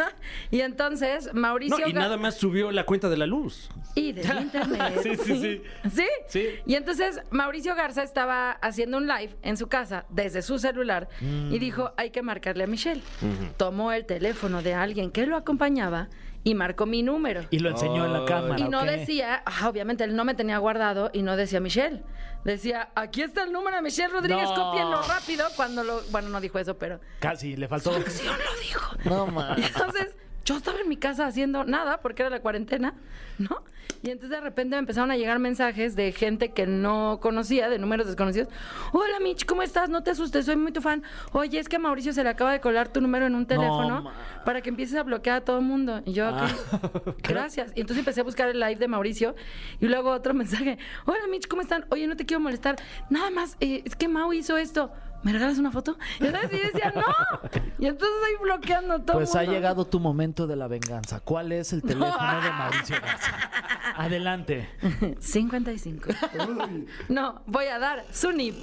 [0.50, 1.78] y entonces Mauricio...
[1.78, 3.68] No, y Ga- nada más subió la cuenta de la luz.
[3.94, 5.00] Y del internet.
[5.02, 5.62] Sí, sí, sí.
[5.94, 6.06] ¿Sí?
[6.28, 6.46] Sí.
[6.66, 11.58] Y entonces Mauricio Garza estaba haciendo un live en su casa desde su celular y
[11.58, 13.02] dijo, hay que marcarle a Michelle.
[13.56, 16.08] Tomó el teléfono de alguien que lo acompañaba
[16.44, 17.42] y marcó mi número.
[17.50, 18.58] Y lo enseñó en la cámara.
[18.58, 22.02] Y no decía, ah, obviamente él no me tenía guardado y no decía Michelle.
[22.44, 24.54] Decía, aquí está el número de Michelle Rodríguez, No.
[24.54, 25.46] cópienlo rápido.
[25.56, 27.90] Cuando lo, bueno, no dijo eso, pero Casi, le faltó.
[27.94, 28.96] acción lo dijo.
[29.04, 29.62] No, man.
[29.62, 32.94] entonces yo estaba en mi casa haciendo nada porque era la cuarentena,
[33.38, 33.62] ¿no?
[34.02, 37.78] Y entonces de repente me empezaron a llegar mensajes de gente que no conocía, de
[37.78, 38.48] números desconocidos.
[38.92, 39.90] Hola Mitch, ¿cómo estás?
[39.90, 41.02] No te asustes, soy muy tu fan.
[41.32, 44.10] Oye, es que a Mauricio se le acaba de colar tu número en un teléfono
[44.46, 46.00] para que empieces a bloquear a todo el mundo.
[46.06, 46.48] Y yo, Ah.
[46.94, 47.72] "Ok, gracias.
[47.74, 49.34] Y entonces empecé a buscar el live de Mauricio
[49.80, 50.32] y luego otro
[50.64, 50.78] mensaje.
[51.04, 51.84] Hola Mitch, ¿cómo están?
[51.90, 52.76] Oye, no te quiero molestar.
[53.10, 54.90] Nada más, eh, es que Mau hizo esto.
[55.22, 55.96] ¿Me regalas una foto?
[56.18, 57.02] Y entonces yo decía, no.
[57.78, 59.52] Y entonces ahí bloqueando todo Pues ha mundo.
[59.52, 61.20] llegado tu momento de la venganza.
[61.20, 63.50] ¿Cuál es el teléfono de Mauricio Garza?
[63.96, 64.68] Adelante.
[65.18, 66.08] 55.
[67.08, 68.56] No, voy a dar su NIP.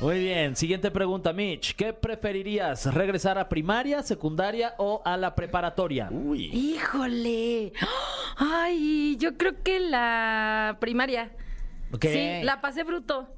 [0.00, 1.74] Muy bien, siguiente pregunta, Mitch.
[1.76, 2.86] ¿Qué preferirías?
[2.94, 6.08] ¿Regresar a primaria, secundaria o a la preparatoria?
[6.10, 6.46] Uy.
[6.46, 7.74] Híjole.
[8.36, 11.30] Ay, yo creo que la primaria.
[12.00, 13.28] Sí, la pasé bruto.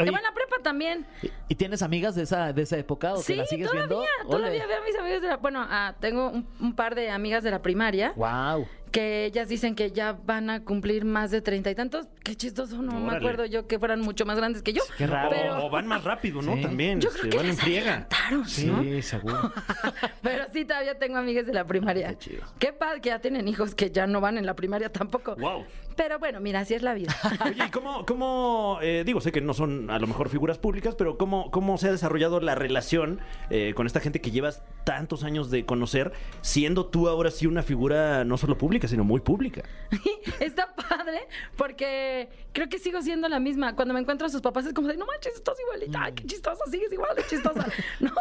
[0.00, 0.10] Oye.
[0.10, 1.06] Bueno, la prepa también.
[1.22, 3.86] ¿Y- ¿Y tienes amigas de esa, de esa época o Sí, que la sigues todavía,
[3.86, 4.30] viendo?
[4.36, 5.36] todavía veo a mis amigos de la...
[5.36, 8.66] Bueno, ah, tengo un, un par de amigas de la primaria Wow.
[8.94, 12.06] Que ellas dicen que ya van a cumplir más de treinta y tantos.
[12.22, 14.82] Qué chistoso, no me acuerdo yo que fueran mucho más grandes que yo.
[14.96, 15.30] Qué raro.
[15.30, 16.54] Pero, O van más rápido, ¿no?
[16.54, 16.62] Sí.
[16.62, 17.00] También.
[17.00, 18.08] yo creo que van en friega.
[18.46, 19.52] Sí, seguro.
[20.22, 22.10] Pero sí, todavía tengo amigas de la primaria.
[22.10, 22.42] Qué chido.
[22.60, 25.34] Qué padre que ya tienen hijos que ya no van en la primaria tampoco.
[25.34, 25.64] Wow.
[25.96, 27.14] Pero bueno, mira, así es la vida.
[27.44, 30.94] Oye, ¿y cómo, cómo eh, digo, sé que no son a lo mejor figuras públicas,
[30.96, 35.24] pero cómo, cómo se ha desarrollado la relación eh, con esta gente que llevas tantos
[35.24, 39.62] años de conocer, siendo tú ahora sí una figura no solo pública, sino muy pública?
[40.40, 43.74] Está padre porque creo que sigo siendo la misma.
[43.76, 46.24] Cuando me encuentro a sus papás es como de, no manches, estás igualita, ay, qué
[46.24, 47.66] chistosa, sigues igual chistosa.
[48.00, 48.12] ¿No?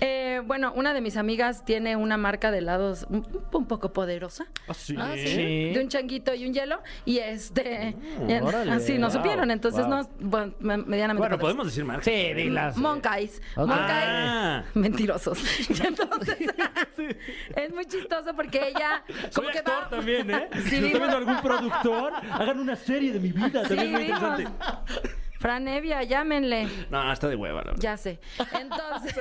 [0.00, 4.46] Eh, bueno, una de mis amigas tiene una marca de helados un, un poco poderosa.
[4.68, 4.94] ¿Ah, sí?
[4.98, 5.70] Ah, sí, Sí.
[5.72, 6.80] De un changuito y un hielo.
[7.04, 7.94] Y este.
[8.20, 8.70] Mm, y- órale.
[8.72, 9.50] así nos Wow, supieron.
[9.50, 9.90] Entonces, wow.
[9.96, 11.20] no, bueno, me- medianamente.
[11.28, 12.04] Bueno, podemos decir marcas.
[12.04, 12.76] Sí, dilas.
[12.76, 13.40] Moncais.
[13.56, 13.68] Ok.
[13.68, 14.04] Moncais.
[14.08, 14.64] Ah.
[14.74, 15.38] Mentirosos.
[15.70, 16.38] Y entonces,
[17.56, 19.02] es muy chistoso porque ella.
[19.30, 19.97] Soy Como que actor va.
[19.98, 20.48] También, ¿eh?
[20.54, 23.62] Sí, si está vimos- viendo algún productor, hagan una serie de mi vida.
[23.62, 24.20] También es muy vimos.
[24.20, 24.52] interesante.
[25.38, 26.66] Fran Evia, llámenle.
[26.90, 27.80] No, está de hueva, la verdad.
[27.80, 28.18] Ya sé.
[28.60, 29.14] Entonces,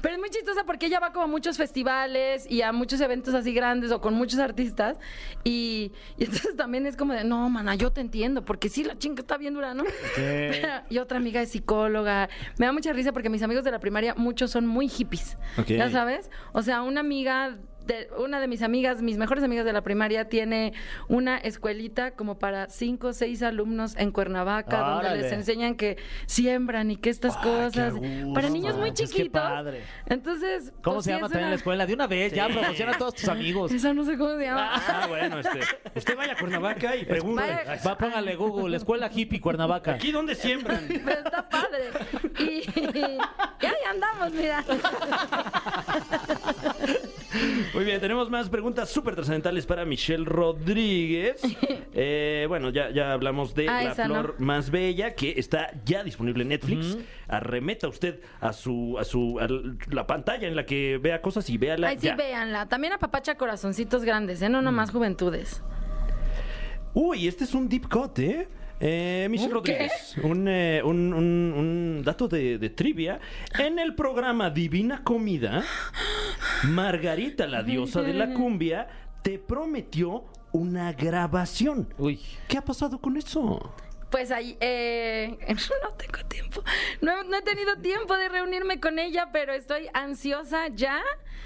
[0.00, 3.34] pero es muy chistosa porque ella va como a muchos festivales y a muchos eventos
[3.34, 4.96] así grandes o con muchos artistas.
[5.42, 8.96] Y, y entonces también es como de, no, mana, yo te entiendo, porque sí, la
[8.96, 9.82] chinga está bien dura, ¿no?
[10.88, 12.28] Y otra amiga es psicóloga.
[12.58, 15.36] Me da mucha risa porque mis amigos de la primaria, muchos son muy hippies.
[15.58, 15.66] Ok.
[15.66, 16.30] ¿Ya sabes?
[16.52, 17.56] O sea, una amiga.
[17.86, 20.72] De, una de mis amigas, mis mejores amigas de la primaria, tiene
[21.08, 25.22] una escuelita como para cinco o seis alumnos en Cuernavaca, donde Órale.
[25.22, 27.94] les enseñan que siembran y que estas qué cosas.
[27.94, 28.32] gusto.
[28.34, 29.42] Para niños muy manches, qué chiquitos.
[29.42, 29.82] padre.
[30.06, 30.72] Entonces.
[30.82, 31.86] ¿Cómo pues, se sí, llama también una- la escuela?
[31.86, 33.72] De una vez, ya promociona a todos tus amigos.
[33.72, 34.70] Esa no sé cómo se llama.
[34.74, 35.60] Ah, bueno, este.
[35.96, 37.42] Usted vaya a Cuernavaca y pregunte.
[37.42, 39.92] Vaya- Va, póngale Google, Escuela Hippie Cuernavaca.
[39.94, 40.84] ¿Aquí dónde siembran?
[40.88, 41.90] Pero está padre.
[42.38, 42.62] Y,
[42.98, 44.64] y ahí andamos, mira.
[47.74, 51.40] Muy bien, tenemos más preguntas súper trascendentales para Michelle Rodríguez.
[51.92, 54.36] Eh, bueno, ya, ya hablamos de Ah, La esa Flor.
[54.38, 56.96] Más Bella, que está ya disponible en Netflix.
[57.26, 59.48] Arremeta usted a su a su a
[59.92, 62.14] la pantalla en la que vea cosas y véala Ay, sí, ya.
[62.14, 62.68] véanla.
[62.68, 64.48] También apapacha corazoncitos grandes, ¿eh?
[64.48, 65.64] No nomás juventudes.
[66.94, 68.48] Uy, este es un deep cut, ¿eh?
[68.80, 69.52] Eh, Michelle.
[69.52, 73.20] Rodríguez, un, eh, un- un- un dato de, de trivia.
[73.58, 75.62] En el programa Divina Comida,
[76.64, 78.88] Margarita, la diosa de la cumbia,
[79.22, 81.92] te prometió una grabación.
[81.98, 82.20] Uy.
[82.48, 83.72] ¿Qué ha pasado con eso?
[84.10, 85.36] Pues ahí, eh,
[85.82, 86.62] no tengo tiempo.
[87.00, 91.00] No, no he tenido tiempo de reunirme con ella, pero estoy ansiosa ya.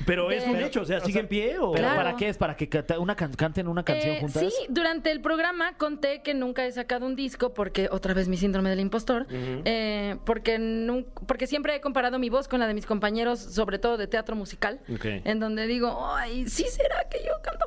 [0.07, 1.70] Pero es un hecho, o sea, ¿sigue en pie o...?
[1.72, 1.96] ¿Pero Claro.
[1.96, 2.37] para qué es?
[2.37, 4.42] ¿Para que canta- una can- canten una canción Eh, juntas?
[4.42, 8.37] Sí, durante el programa conté que nunca he sacado un disco porque otra vez mi
[8.37, 12.74] síndrome del impostor, eh, porque nun- porque siempre he comparado mi voz con la de
[12.74, 17.33] mis compañeros, sobre todo de teatro musical, en donde digo, ay, sí será que yo
[17.42, 17.63] canto.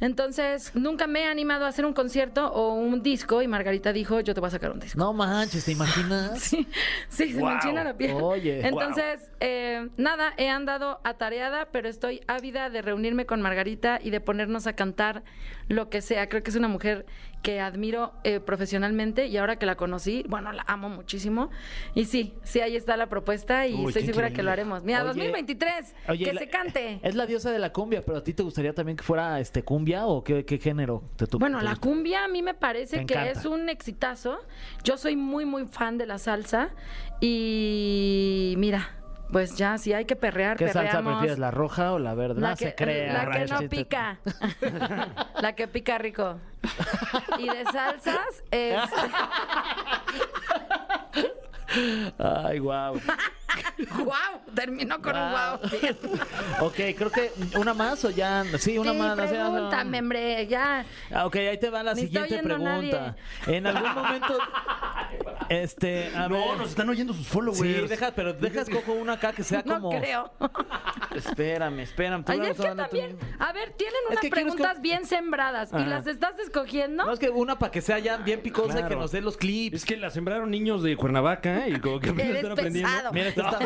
[0.00, 4.20] Entonces nunca me he animado a hacer un concierto o un disco y Margarita dijo,
[4.20, 4.98] yo te voy a sacar un disco.
[4.98, 6.40] No manches, ¿te imaginas?
[6.50, 6.66] Sí,
[7.08, 8.16] sí, se me enchina la piel.
[8.20, 8.66] Oye.
[8.66, 14.20] Entonces, eh, nada, he andado atareada, pero estoy ávida de reunirme con Margarita y de
[14.20, 15.22] ponernos a cantar
[15.68, 16.28] lo que sea.
[16.28, 17.06] Creo que es una mujer
[17.42, 21.50] que admiro eh, profesionalmente y ahora que la conocí, bueno, la amo muchísimo.
[21.94, 24.82] Y sí, sí, ahí está la propuesta y Uy, estoy segura que lo haremos.
[24.84, 27.00] Mira, Oye, 2023, Oye, que la- se cante.
[27.02, 29.62] Es la diosa de la cumbia, pero a ti te gustaría también que fuera este
[29.62, 33.06] cumbia o qué, qué género te tu- Bueno, te la cumbia a mí me parece
[33.06, 34.38] que es un exitazo.
[34.84, 36.70] Yo soy muy, muy fan de la salsa.
[37.20, 38.90] Y mira,
[39.32, 42.40] pues ya, si hay que perrear, ¿Qué salsa prefieres, la roja o la verde?
[42.40, 43.24] La no que, se crea.
[43.24, 44.18] la que no pica.
[45.40, 46.38] la que pica rico.
[47.38, 48.80] Y de salsas, es...
[52.18, 53.00] Ay, wow.
[53.96, 54.54] ¡Wow!
[54.54, 55.58] Terminó con un Guau.
[55.60, 56.66] wow.
[56.68, 58.44] Ok, creo que una más o ya.
[58.58, 59.16] Sí, una Sí, más.
[59.16, 60.84] pregúntame, hombre, ya.
[61.12, 63.16] Ah, ok, ahí te va la Ni siguiente pregunta.
[63.46, 64.38] En algún momento.
[65.48, 66.58] Este, a No, ver.
[66.58, 67.58] nos están oyendo sus followers.
[67.60, 69.90] Sí, deja, pero deja escojo una acá que sea No como.
[70.00, 70.32] creo.
[71.14, 72.24] Espérame, espérame.
[72.28, 75.06] Ay, todavía es no que también, tu- a ver, tienen Es unas que preguntas bien
[75.06, 77.04] sembradas y las estás escogiendo.
[77.04, 79.36] No, es que una para que sea ya bien picosa y que nos dé los
[79.36, 79.76] clips.
[79.78, 82.88] Es que la sembraron niños de Cuernavaca y como que Eres están aprendiendo.
[82.90, 83.12] pesado.
[83.12, 83.58] Mira, está.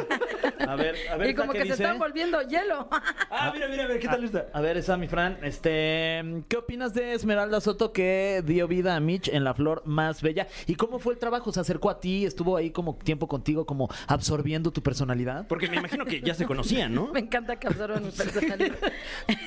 [0.66, 1.30] A ver, a ver.
[1.30, 1.82] y como que se dice.
[1.82, 2.88] están volviendo hielo.
[3.30, 4.46] Ah, mira, mira, mira, ¿qué tal está?
[4.52, 9.00] A ver, esa mi Fran, este, ¿qué opinas de Esmeralda Soto que dio vida a
[9.00, 10.46] Mitch en La Flor Más Bella?
[10.66, 11.52] ¿Y cómo fue el trabajo?
[11.52, 12.24] ¿Se acercó a ti?
[12.24, 15.46] ¿Estuvo ahí como tiempo contigo, como absorbiendo tu personalidad?
[15.48, 17.08] Porque me imagino que ya se conocían, ¿no?
[17.12, 18.76] Me encanta que absorban mi personalidad.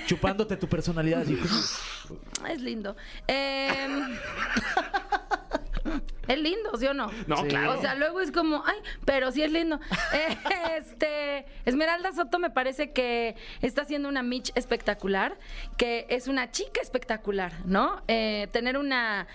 [0.05, 1.21] Chupándote tu personalidad.
[1.21, 1.37] así.
[2.49, 2.95] es lindo.
[3.27, 4.15] Em,
[6.27, 7.11] es lindo, ¿sí o no?
[7.27, 7.47] No, Sí.
[7.47, 7.73] claro.
[7.77, 9.79] O sea, luego es como, ay, pero sí es lindo.
[10.77, 15.37] Este, Esmeralda Soto me parece que está haciendo una Mitch espectacular,
[15.77, 18.01] que es una chica espectacular, ¿no?
[18.07, 19.27] Eh, tener una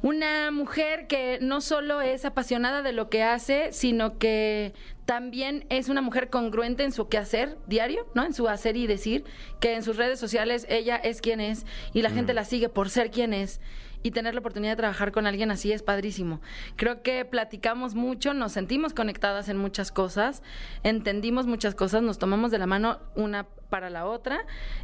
[0.00, 4.72] una mujer que no solo es apasionada de lo que hace, sino que
[5.06, 8.24] también es una mujer congruente en su quehacer diario, ¿no?
[8.24, 9.24] En su hacer y decir,
[9.58, 12.90] que en sus redes sociales ella es quien es y la gente la sigue por
[12.90, 13.60] ser quien es.
[14.02, 16.40] Y tener la oportunidad de trabajar con alguien así es padrísimo.
[16.76, 20.42] Creo que platicamos mucho, nos sentimos conectadas en muchas cosas,
[20.82, 24.40] entendimos muchas cosas, nos tomamos de la mano una para la otra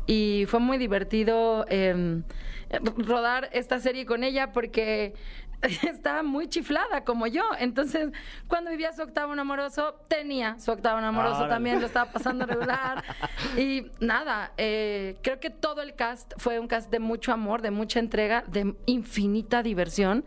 [0.07, 2.23] y fue muy divertido eh,
[2.97, 5.15] rodar esta serie con ella porque
[5.89, 7.43] estaba muy chiflada como yo.
[7.59, 8.11] Entonces,
[8.49, 13.03] cuando vivía su octavo amoroso, tenía su octavo amoroso también, lo estaba pasando regular.
[13.57, 17.71] Y nada, eh, creo que todo el cast fue un cast de mucho amor, de
[17.71, 20.25] mucha entrega, de infinita diversión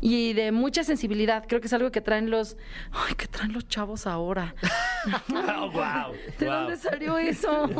[0.00, 1.44] y de mucha sensibilidad.
[1.46, 2.56] Creo que es algo que traen los.
[2.92, 4.54] Ay, que traen los chavos ahora.
[5.62, 6.14] Oh, wow.
[6.38, 7.70] ¿De dónde salió eso?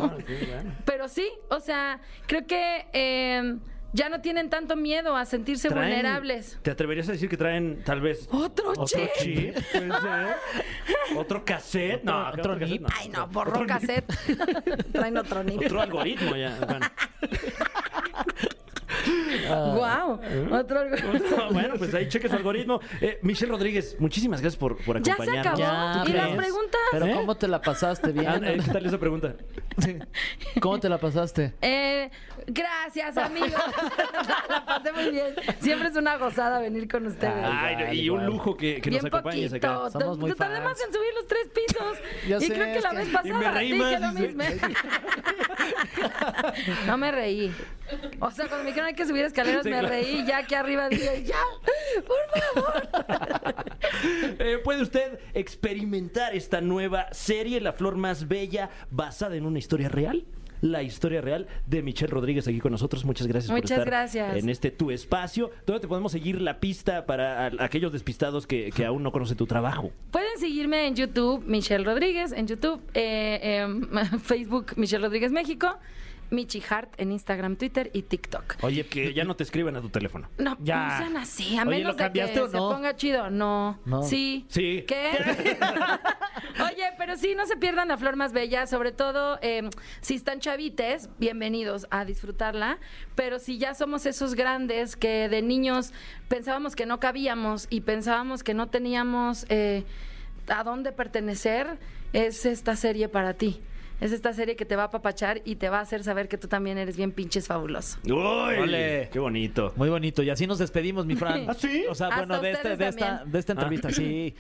[0.87, 3.59] Pero sí, o sea, creo que eh,
[3.93, 6.59] ya no tienen tanto miedo a sentirse Traen- vulnerables.
[6.63, 9.09] ¿Te atreverías a decir que traen tal vez Otro otro chip.
[9.19, 9.57] chip?
[11.17, 12.03] ¿Otro cassette?
[12.05, 12.81] No, Otro- ¿qué otro cassette?
[12.81, 12.89] nip.
[12.99, 14.07] Ay, no, borró cassette.
[14.93, 15.67] Traen otro nivel.
[15.67, 16.57] Otro algoritmo ya.
[16.67, 16.87] Bueno.
[19.51, 20.21] Wow,
[20.61, 20.81] otro
[21.53, 22.81] bueno, pues ahí cheque su algoritmo.
[23.01, 25.61] Eh, Michelle Rodríguez, muchísimas gracias por, por Ya se acompañarnos.
[25.61, 26.05] acabó.
[26.07, 26.81] Ya, ¿Y las preguntas?
[26.93, 27.13] Pero ¿Eh?
[27.15, 28.27] ¿cómo te la pasaste bien?
[28.29, 29.35] Ah, eh, ¿Qué tal esa pregunta?
[30.61, 31.55] ¿Cómo te la pasaste?
[31.63, 32.11] Eh,
[32.47, 33.51] gracias, amigos.
[34.49, 35.35] La pasé muy bien.
[35.61, 37.33] Siempre es una gozada venir con ustedes.
[37.45, 38.21] Ay, igual, y igual.
[38.23, 39.75] un lujo que, que nos acompañes acá.
[39.79, 40.01] poquito.
[40.01, 41.99] Somos muy Te más en subir los tres pisos.
[42.29, 44.21] Ya y sé, creo que la que- vez y pasada me reí dije más, lo
[44.21, 44.35] dice.
[44.35, 44.45] mismo.
[46.87, 47.55] No me reí.
[48.21, 49.89] O sea, cuando me dijeron hay que subir escaleras, Sí, me claro.
[49.95, 50.25] reí.
[50.27, 51.37] Ya aquí arriba dije, ya,
[52.07, 52.91] por favor.
[54.39, 59.89] Eh, puede usted experimentar esta nueva serie, La Flor Más Bella, basada en una historia
[59.89, 60.25] real.
[60.63, 63.05] la historia real de Michelle Rodríguez aquí con nosotros.
[63.07, 64.37] Muchas gracias Muchas por estar gracias.
[64.37, 65.51] en este tu espacio.
[65.67, 69.47] ¿Dónde te podemos seguir la pista para aquellos despistados que, que aún no conocen tu
[69.47, 69.91] trabajo?
[70.11, 73.89] Pueden seguirme en YouTube, Michelle Rodríguez, en YouTube, eh, em,
[74.23, 75.79] Facebook, Michelle Rodríguez México,
[76.31, 78.57] Michi Hart en Instagram, Twitter y TikTok.
[78.63, 80.29] Oye, que ya no te escriban a tu teléfono.
[80.39, 80.89] No, Ya.
[80.89, 82.69] no sean así, a Oye, menos ¿lo de que cambiaste o se no?
[82.71, 83.31] ponga chido.
[83.31, 83.79] No.
[83.85, 84.03] No.
[84.03, 84.47] Sí.
[84.49, 84.85] Sí.
[84.87, 85.11] ¿Qué?
[86.65, 89.69] Oye, pero sí, no se pierdan la flor más bella, sobre todo eh,
[90.01, 92.79] si están chavites, bienvenidos a disfrutarla,
[93.15, 95.93] pero si ya somos esos grandes que de niños
[96.29, 99.85] pensábamos que no cabíamos y pensábamos que no teníamos eh,
[100.49, 101.79] a dónde pertenecer,
[102.13, 103.61] es esta serie para ti.
[104.01, 106.39] Es esta serie que te va a apapachar y te va a hacer saber que
[106.39, 107.99] tú también eres bien pinches fabuloso.
[108.05, 108.13] ¡Uy!
[108.59, 109.11] Ole.
[109.13, 109.75] ¡Qué bonito!
[109.77, 110.23] Muy bonito.
[110.23, 111.45] Y así nos despedimos, mi Fran.
[111.49, 111.85] ¿Ah, sí?
[111.89, 114.35] O sea, Hasta bueno, de, este, de, esta, de esta entrevista, sí.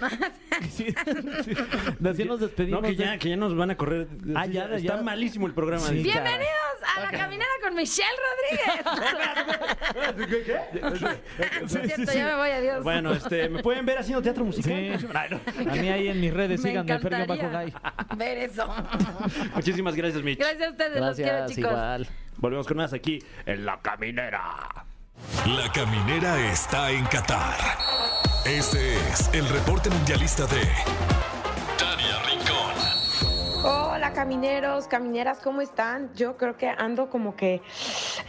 [0.71, 0.87] sí.
[1.99, 2.81] De así nos despedimos.
[2.81, 4.09] No, que ya, que ya nos van a correr.
[4.35, 5.03] Ah, Sí, ya, Está ya.
[5.03, 5.87] malísimo el programa.
[5.87, 6.03] Sí.
[6.03, 8.87] Bienvenidos a la caminera con Michelle Rodríguez.
[11.63, 12.83] es cierto, ya me voy, adiós.
[12.83, 14.99] Bueno, este, ¿me pueden ver haciendo teatro musical?
[14.99, 15.07] Sí.
[15.15, 15.71] Ay, no.
[15.71, 17.75] A mí ahí en mis redes, me síganme, Gay.
[18.17, 18.73] ver eso.
[19.55, 20.39] Muchísimas gracias, Mitch.
[20.39, 21.73] Gracias a ustedes, los quiero, Gracias, chicos.
[21.73, 22.09] igual.
[22.37, 24.85] Volvemos con más aquí en La Caminera.
[25.47, 27.59] La caminera está en Qatar.
[28.47, 31.30] Este es el reporte mundialista de.
[34.15, 36.11] Camineros, camineras, ¿cómo están?
[36.17, 37.63] Yo creo que ando como que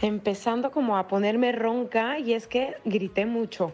[0.00, 3.72] empezando como a ponerme ronca y es que grité mucho.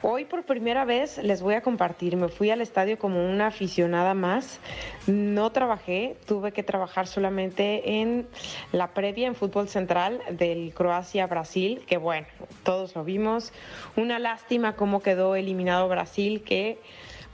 [0.00, 4.14] Hoy por primera vez les voy a compartir, me fui al estadio como una aficionada
[4.14, 4.60] más,
[5.06, 8.26] no trabajé, tuve que trabajar solamente en
[8.72, 12.26] la previa en fútbol central del Croacia-Brasil, que bueno,
[12.62, 13.52] todos lo vimos,
[13.94, 16.80] una lástima cómo quedó eliminado Brasil, que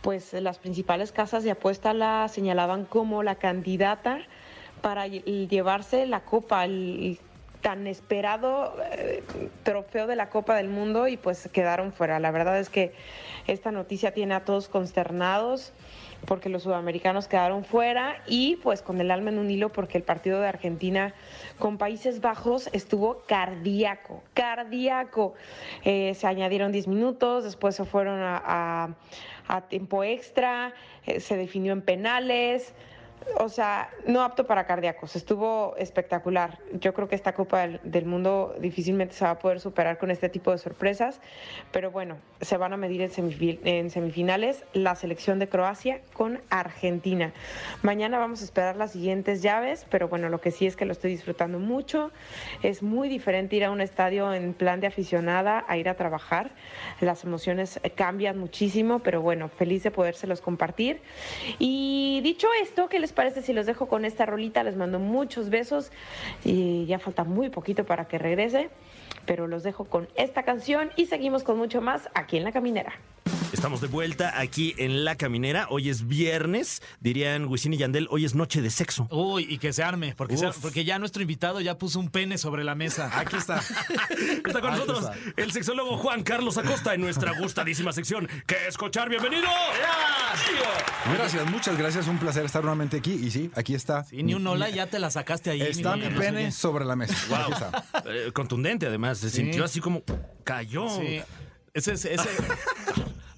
[0.02, 4.20] pues las principales casas de apuesta la señalaban como la candidata
[4.82, 7.18] para lle- llevarse la copa, el
[7.62, 9.24] tan esperado eh,
[9.64, 12.20] trofeo de la Copa del Mundo y pues quedaron fuera.
[12.20, 12.94] La verdad es que
[13.48, 15.72] esta noticia tiene a todos consternados
[16.26, 20.04] porque los sudamericanos quedaron fuera y pues con el alma en un hilo porque el
[20.04, 21.14] partido de Argentina
[21.58, 25.34] con Países Bajos estuvo cardíaco, cardíaco.
[25.84, 28.94] Eh, se añadieron 10 minutos, después se fueron a-
[29.48, 30.74] a tiempo extra,
[31.06, 32.74] eh, se definió en penales.
[33.36, 35.14] O sea, no apto para cardíacos.
[35.14, 36.58] Estuvo espectacular.
[36.80, 40.10] Yo creo que esta Copa del, del Mundo difícilmente se va a poder superar con
[40.10, 41.20] este tipo de sorpresas.
[41.70, 46.40] Pero bueno, se van a medir en, semifi- en semifinales la selección de Croacia con
[46.50, 47.32] Argentina.
[47.82, 50.92] Mañana vamos a esperar las siguientes llaves, pero bueno, lo que sí es que lo
[50.92, 52.10] estoy disfrutando mucho.
[52.62, 56.50] Es muy diferente ir a un estadio en plan de aficionada a ir a trabajar.
[57.00, 61.00] Las emociones cambian muchísimo, pero bueno, feliz de podérselos compartir.
[61.58, 64.62] Y dicho esto, ¿qué les parece si los dejo con esta rolita?
[64.62, 65.90] Les mando muchos besos
[66.44, 68.70] y ya falta muy poquito para que regrese,
[69.26, 72.92] pero los dejo con esta canción y seguimos con mucho más aquí en La Caminera.
[73.52, 75.66] Estamos de vuelta aquí en La Caminera.
[75.70, 79.08] Hoy es viernes, dirían Wisin y Yandel, hoy es noche de sexo.
[79.10, 82.36] Uy, y que se arme, porque, se- porque ya nuestro invitado ya puso un pene
[82.38, 83.10] sobre la mesa.
[83.18, 83.60] Aquí está.
[84.46, 85.06] Está con nosotros
[85.36, 88.28] el sexólogo Juan Carlos Acosta en nuestra gustadísima sección.
[88.46, 89.08] ¿Qué escuchar?
[89.08, 89.48] ¡Bienvenido!
[91.14, 92.06] Gracias, muchas gracias.
[92.06, 93.12] Un placer estar nuevamente aquí.
[93.12, 94.04] Y sí, aquí está.
[94.12, 95.62] Y ni un hola ya te la sacaste ahí.
[95.62, 97.14] Está mi pene sobre la mesa.
[97.34, 97.84] Aquí está.
[98.06, 99.18] Eh, contundente, además.
[99.18, 100.02] Se sintió así como
[100.44, 100.88] cayó.
[100.90, 101.20] Sí.
[101.74, 102.04] Ese es.
[102.04, 102.28] Ese...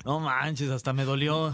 [0.04, 1.52] No manches, hasta me dolió.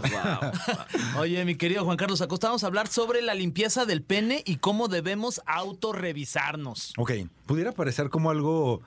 [1.19, 4.57] Oye, mi querido Juan Carlos Acosta, vamos a hablar sobre la limpieza del pene y
[4.57, 6.93] cómo debemos autorrevisarnos.
[6.97, 7.11] Ok,
[7.45, 8.81] pudiera parecer como algo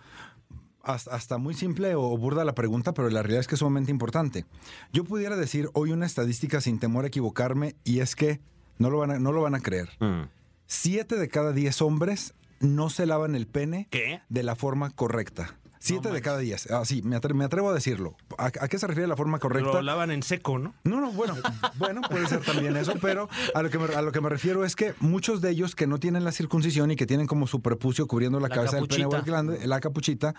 [0.82, 3.90] hasta, hasta muy simple o burda la pregunta, pero la realidad es que es sumamente
[3.90, 4.46] importante.
[4.92, 8.40] Yo pudiera decir hoy una estadística sin temor a equivocarme y es que
[8.78, 9.90] no lo van a, no lo van a creer.
[10.00, 10.22] Mm.
[10.66, 14.22] Siete de cada diez hombres no se lavan el pene ¿Qué?
[14.28, 15.59] de la forma correcta.
[15.82, 16.70] Siete de cada diez.
[16.70, 18.14] Así, me, atre- me atrevo a decirlo.
[18.36, 19.72] ¿A, a qué se refiere la forma correcta?
[19.72, 20.74] Lo lavan en seco, ¿no?
[20.84, 21.34] No, no, bueno,
[21.78, 24.64] bueno, puede ser también eso, pero a lo, que me, a lo que me refiero
[24.66, 27.62] es que muchos de ellos que no tienen la circuncisión y que tienen como su
[27.62, 30.34] prepucio cubriendo la, La cabeza del pene o el glande, la capuchita,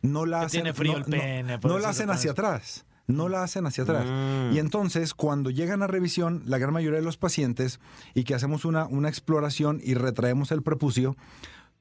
[0.00, 0.60] no la Que hacen.
[0.62, 2.84] tiene frío no, el no- pene, no eso la hacen hacia atrás.
[3.06, 4.06] No la hacen hacia atrás.
[4.54, 7.78] Y entonces, cuando llegan a revisión, la gran mayoría de los pacientes
[8.14, 11.14] y que hacemos una, una exploración y retraemos el prepucio,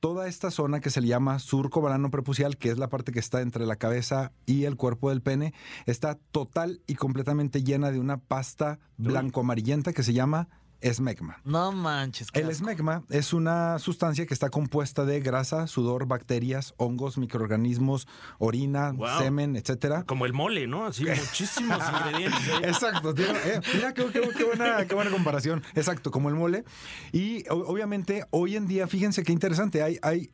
[0.04, 3.20] toda esta zona que se le llama surco balano prepucial, que es la parte que
[3.20, 5.54] está entre la cabeza y el cuerpo del pene,
[5.86, 10.50] está total y completamente llena de una pasta blanco amarillenta que se llama
[10.84, 11.38] esmegma.
[11.43, 12.30] No manches.
[12.32, 12.52] qué El asco.
[12.69, 19.08] esmegma es una sustancia que está compuesta de grasa, sudor, bacterias, hongos, microorganismos, orina, Wow.
[19.19, 20.04] semen, etcétera.
[20.04, 20.86] Como el mole, ¿no?
[20.86, 22.41] Así, muchísimos ingredientes.
[22.63, 25.63] Exacto, tiene- eh, mira qué, qué- qué buena, qué buena comparación.
[25.76, 26.63] Exacto, como el mole.
[27.12, 30.30] Y o- obviamente hoy en día, fíjense qué interesante, hay, hay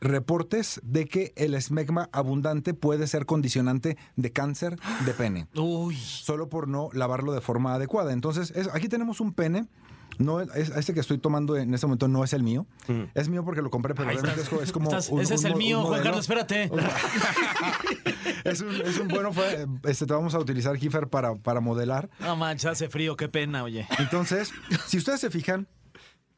[0.00, 4.76] reportes de que el esmegma abundante puede ser condicionante de cáncer
[5.06, 5.96] de pene, Uy.
[5.96, 8.12] solo por no lavarlo de forma adecuada.
[8.12, 9.66] Entonces, es- aquí tenemos un pene.
[10.18, 12.66] No, es, este que estoy tomando en este momento no es el mío.
[13.14, 14.90] Es mío porque lo compré, pero Ahí realmente es, co- es como.
[14.90, 16.02] Estás- un- ese es el mío, Juan.
[16.02, 16.70] Carlos, espérate.
[18.44, 22.08] es, un, es un bueno, fue, este, te vamos a utilizar, Kiefer, para, para modelar.
[22.20, 23.86] No manches, hace frío, qué pena, oye.
[23.98, 24.52] Entonces,
[24.86, 25.66] si ustedes se fijan,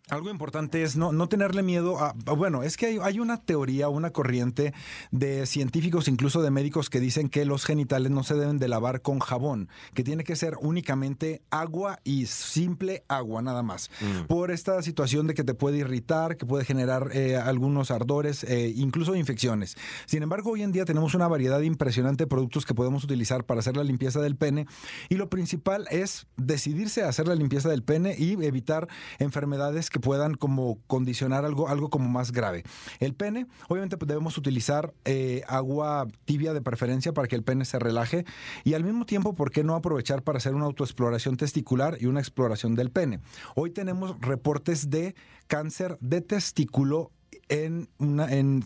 [0.08, 2.12] algo importante es no, no tenerle miedo a...
[2.36, 4.72] Bueno, es que hay, hay una teoría, una corriente
[5.10, 9.02] de científicos, incluso de médicos, que dicen que los genitales no se deben de lavar
[9.02, 13.90] con jabón, que tiene que ser únicamente agua y simple agua, nada más.
[14.28, 18.72] Por esta situación de que te puede irritar, que puede generar eh, algunos ardores, eh,
[18.76, 19.76] incluso infecciones.
[20.06, 23.58] Sin embargo, hoy en día tenemos una variedad impresionante de productos que podemos utilizar para
[23.58, 24.68] hacer la limpieza del pene
[25.08, 28.86] y lo principal es decidirse a hacer la limpieza del pene y evitar
[29.18, 32.64] enfermedades que puedan como condicionar algo, algo como más grave.
[33.00, 37.64] El pene, obviamente pues, debemos utilizar eh, agua tibia de preferencia para que el pene
[37.64, 38.26] se relaje
[38.62, 42.20] y al mismo tiempo, ¿por qué no aprovechar para hacer una autoexploración testicular y una
[42.20, 43.20] exploración del pene?
[43.54, 45.14] Hoy tenemos reportes de
[45.46, 47.10] cáncer de testículo
[47.48, 48.64] en una en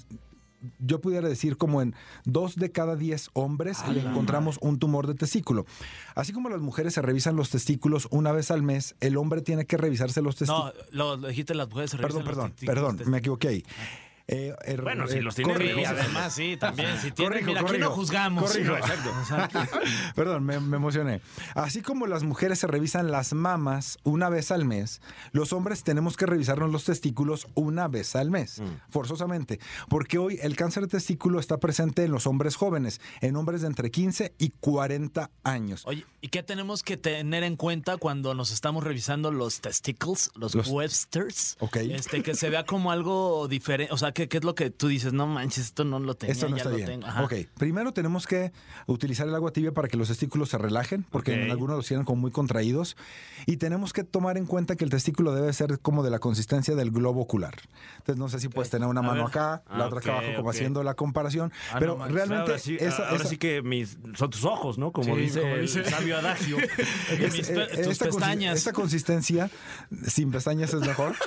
[0.79, 1.95] yo pudiera decir como en
[2.25, 5.67] dos de cada diez hombres le encontramos un tumor de testículo.
[6.15, 9.67] Así como las mujeres se revisan los testículos una vez al mes, el hombre tiene
[9.67, 10.75] que revisarse los testículos.
[10.93, 13.11] No, lo, lo dijiste las mujeres se perdón, revisan los perdón, testículos, perdón, testículos.
[13.13, 13.65] me equivoqué ahí.
[14.33, 16.01] Eh, er- Bueno, si eh, los tiene corrijo, Y revisados.
[16.05, 16.97] además, sí, también.
[17.01, 18.45] Si tiene, Corrijo, mira, aquí no juzgamos.
[18.53, 18.77] Corrijo.
[18.77, 19.11] Exacto.
[20.15, 21.21] Perdón, me, me emocioné.
[21.55, 25.01] Así como las mujeres se revisan las mamas una vez al mes,
[25.33, 29.59] los hombres tenemos que revisarnos los testículos una vez al mes, forzosamente.
[29.89, 33.67] Porque hoy el cáncer de testículo está presente en los hombres jóvenes, en hombres de
[33.67, 35.83] entre 15 y 40 años.
[35.87, 40.55] Oye, ¿y qué tenemos que tener en cuenta cuando nos estamos revisando los testicles, los,
[40.55, 41.57] Los- Websters?
[41.61, 41.77] Ok.
[41.77, 43.93] Este, que se vea como algo diferente.
[43.93, 45.13] O sea, ¿qué, qué es lo que tú dices?
[45.13, 47.01] No manches, esto no lo tenía, Esto no ya está lo bien.
[47.01, 47.07] tengo.
[47.25, 48.53] Ok, primero tenemos que
[48.87, 52.05] utilizar el agua tibia para que los testículos se relajen, porque en algunos los tienen
[52.05, 52.97] como muy contraídos.
[53.47, 56.75] Y tenemos que tomar en cuenta que el testículo debe ser como de la consistencia
[56.75, 57.55] del globo ocular.
[57.99, 59.29] Entonces, no sé si puedes tener una A mano ver.
[59.29, 61.53] acá, la Ah, otra acá ok, abajo, como haciendo la comparación.
[61.73, 64.77] Ah, Pero no realmente, ahora sí, esa- ahora esa- sí que mis, son tus ojos,
[64.79, 64.93] ¿no?
[64.93, 66.57] Como Sí, dice el sabio adagio.
[67.11, 68.57] es- mis eh, pe- tus esta consi- pestañas.
[68.59, 69.51] esta consistencia,
[70.07, 71.15] sin pestañas es mejor.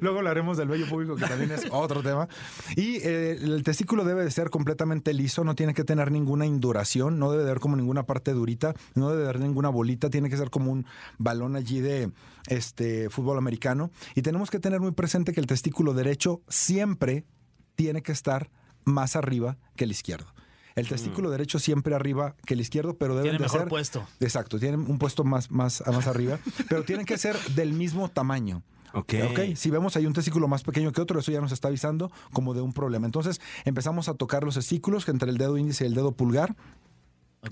[0.00, 0.22] Luego
[0.56, 2.28] del vello público, que también es otro tema.
[2.76, 7.18] Y eh, el testículo debe de ser completamente liso, no tiene que tener ninguna induración,
[7.18, 10.30] no debe de haber como ninguna parte durita, no debe de haber ninguna bolita, tiene
[10.30, 10.86] que ser como un
[11.18, 12.10] balón allí de
[12.46, 13.90] este fútbol americano.
[14.14, 17.24] Y tenemos que tener muy presente que el testículo derecho siempre
[17.74, 18.50] tiene que estar
[18.84, 20.32] más arriba que el izquierdo.
[20.78, 24.06] El testículo derecho siempre arriba que el izquierdo, pero deben Tiene de mejor ser puesto.
[24.20, 26.38] Exacto, tienen un puesto más, más, más arriba,
[26.68, 28.62] pero tienen que ser del mismo tamaño.
[28.94, 29.14] Ok.
[29.30, 32.10] Ok, si vemos hay un testículo más pequeño que otro, eso ya nos está avisando
[32.32, 33.06] como de un problema.
[33.06, 36.56] Entonces empezamos a tocar los testículos entre el dedo índice y el dedo pulgar,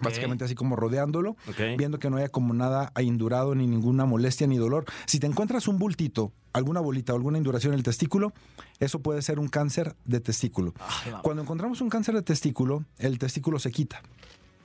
[0.00, 1.36] básicamente así como rodeándolo,
[1.76, 4.84] viendo que no haya como nada indurado, ni ninguna molestia, ni dolor.
[5.06, 8.32] Si te encuentras un bultito, alguna bolita o alguna induración en el testículo,
[8.80, 10.74] eso puede ser un cáncer de testículo.
[10.80, 14.02] Ah, Cuando encontramos un cáncer de testículo, el testículo se quita.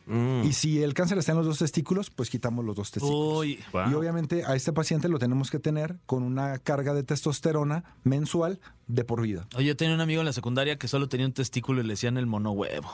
[0.05, 0.43] Mm.
[0.43, 3.39] Y si el cáncer está en los dos testículos, pues quitamos los dos testículos.
[3.39, 3.91] Uy, Wow.
[3.91, 8.59] Y obviamente a este paciente lo tenemos que tener con una carga de testosterona mensual
[8.87, 9.47] de por vida.
[9.55, 11.93] Oye, yo tenía un amigo en la secundaria que solo tenía un testículo y le
[11.93, 12.91] decían el mono huevo.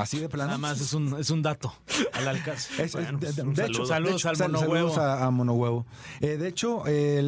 [0.00, 0.46] Así de plano.
[0.48, 1.72] Nada más es un, es un dato
[2.12, 2.70] al alcance.
[2.82, 4.90] Es- Bueno, de, hecho, Saludos al sal- monohuevo.
[4.90, 5.86] saludos a, a monohuevo.
[6.20, 6.82] Eh, de hecho,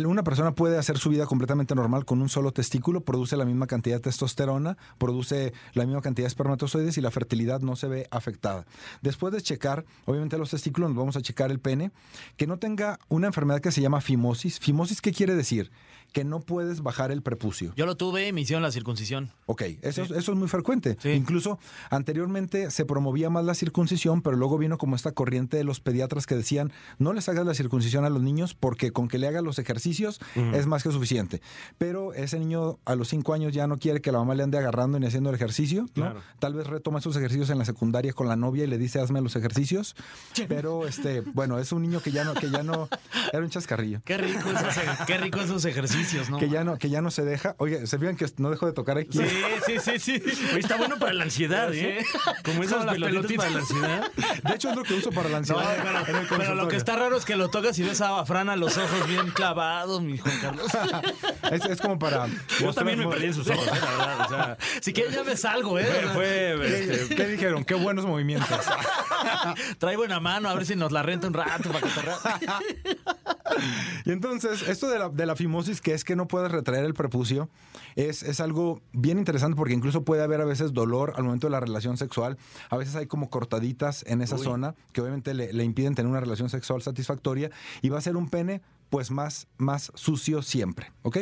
[0.07, 3.67] una persona puede hacer su vida completamente normal con un solo testículo, produce la misma
[3.67, 8.09] cantidad de testosterona, produce la misma cantidad de espermatozoides y la fertilidad no se ve
[8.11, 8.67] afectada.
[9.03, 11.91] Después de checar, obviamente los testículos, nos vamos a checar el pene,
[12.37, 14.59] que no tenga una enfermedad que se llama fimosis.
[14.61, 15.71] ¿Fimosis qué quiere decir?
[16.13, 17.73] Que no puedes bajar el prepucio.
[17.77, 19.31] Yo lo tuve y me hicieron la circuncisión.
[19.47, 20.97] Ok, eso, es- eso es muy frecuente.
[21.01, 21.11] Sí.
[21.11, 21.59] Incluso
[21.91, 26.27] anteriormente se promovía más la circuncisión, pero luego vino como esta corriente de los pediatras
[26.27, 29.45] que decían, no les hagas la circuncisión a los niños porque con que le hagan
[29.45, 30.21] los ejercicios
[30.53, 31.41] es más que suficiente.
[31.79, 34.59] Pero ese niño a los cinco años ya no quiere que la mamá le ande
[34.59, 35.93] agarrando ni haciendo el ejercicio, ¿no?
[35.93, 36.21] Claro.
[36.39, 39.21] Tal vez retoma esos ejercicios en la secundaria con la novia y le dice, hazme
[39.21, 39.95] los ejercicios.
[40.49, 42.89] Pero, este, bueno, es un niño que ya no, que ya no,
[43.33, 44.01] era un chascarrillo.
[44.05, 44.75] Qué rico esos,
[45.07, 46.02] qué rico esos ejercicios.
[46.03, 46.39] Ejercicios, ¿no?
[46.39, 47.55] que ya no, que ya no se deja.
[47.59, 49.19] Oye, ¿se fijan que no dejo de tocar aquí?
[49.19, 49.27] Sí,
[49.67, 50.23] sí, sí, sí.
[50.51, 52.05] Oye, está bueno para la ansiedad, ¿eh?
[52.45, 53.37] Como esas pelotitas pelotitas.
[53.37, 54.13] para la ansiedad.
[54.43, 56.05] De hecho, es lo que uso para la No, ansiedad.
[56.29, 58.77] pero, lo que está raro es que lo tocas y ves a Fran a los
[58.77, 60.67] ojos bien clavados, mi Juan Carlos.
[61.51, 62.29] Es, es como para.
[62.61, 63.71] Yo también me perdí en sus ojos, ¿eh?
[63.81, 64.27] la verdad.
[64.27, 65.87] O sea, Si quieres ya ves algo, ¿eh?
[66.15, 67.65] fue, fue, este, ¿Qué, dijeron?
[67.65, 68.49] Qué buenos movimientos.
[69.79, 71.89] Trae buena mano, a ver si nos la renta un rato para que
[74.05, 76.95] Y entonces, esto de la, de la fimosis, que es que no puedes retraer el
[76.95, 77.49] prepucio,
[77.97, 81.53] es, es algo bien interesante porque incluso puede haber a veces dolor al momento de
[81.53, 82.39] la relación sexual.
[82.71, 86.21] A veces hay como cortaditas en esa zona que obviamente le, le impiden tener una
[86.21, 91.19] relación sexual satisfactoria y va a ser un pene pues más, más sucio siempre, ¿ok?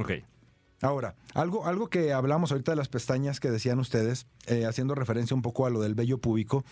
[0.00, 0.12] Ok.
[0.80, 5.36] Ahora, algo, algo que hablamos ahorita de las pestañas que decían ustedes, eh, haciendo referencia
[5.36, 6.64] un poco a lo del vello púbico,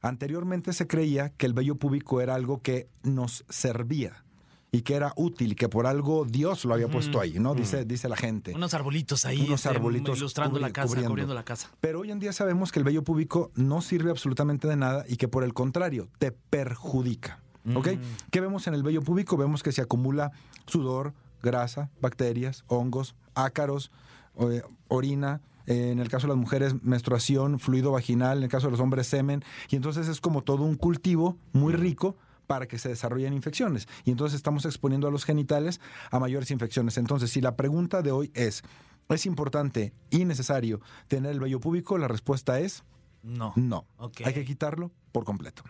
[0.00, 4.24] anteriormente se creía que el vello púbico era algo que nos servía
[4.72, 7.54] y que era útil y que por algo Dios lo había puesto ahí, ¿no?
[7.54, 8.52] Dice, dice la gente.
[8.54, 11.10] Unos arbolitos ahí, Unos este, arbolitos ilustrando la casa, cubriendo.
[11.10, 11.70] cubriendo la casa.
[11.80, 15.16] Pero hoy en día sabemos que el vello púbico no sirve absolutamente de nada y
[15.16, 17.40] que por el contrario te perjudica.
[17.74, 17.88] ¿Ok?
[18.30, 19.36] ¿Qué vemos en el vello púbico?
[19.36, 20.30] Vemos que se acumula
[20.66, 21.12] sudor,
[21.42, 23.90] grasa, bacterias, hongos, ácaros,
[24.38, 25.40] eh, orina.
[25.66, 28.38] eh, en el caso de las mujeres, menstruación, fluido vaginal.
[28.38, 29.44] En el caso de los hombres, semen.
[29.68, 32.16] Y entonces es como todo un cultivo muy rico
[32.50, 33.86] para que se desarrollen infecciones.
[34.04, 35.80] Y entonces estamos exponiendo a los genitales
[36.10, 36.98] a mayores infecciones.
[36.98, 38.64] Entonces, si la pregunta de hoy es,
[39.08, 41.96] ¿es importante y necesario tener el vello púbico?
[41.96, 42.82] La respuesta es
[43.22, 43.52] No.
[43.54, 43.86] no.
[44.24, 45.62] Hay que quitarlo por completo.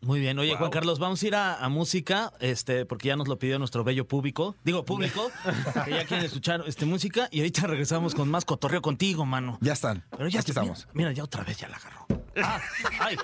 [0.00, 0.38] Muy bien.
[0.38, 3.58] Oye, Juan Carlos, vamos a ir a, a música, este, porque ya nos lo pidió
[3.58, 4.54] nuestro bello público.
[4.62, 5.28] Digo, público,
[5.84, 7.28] que ya quieren escuchar este, música.
[7.32, 9.58] Y ahorita regresamos con más cotorreo contigo, mano.
[9.60, 10.04] Ya están.
[10.12, 10.86] Pero ya Aquí estamos.
[10.94, 12.06] Mira, mira, ya otra vez ya la agarró.
[12.36, 12.60] Ah,
[13.00, 13.16] ay.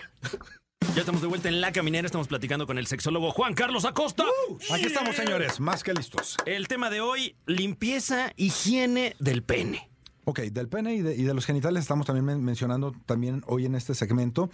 [0.95, 4.25] Ya estamos de vuelta en La Caminera, estamos platicando con el sexólogo Juan Carlos Acosta.
[4.73, 6.37] Aquí estamos, señores, más que listos.
[6.47, 9.91] El tema de hoy, limpieza, higiene del pene.
[10.25, 13.67] Ok, del pene y de, y de los genitales estamos también men- mencionando también hoy
[13.67, 14.51] en este segmento.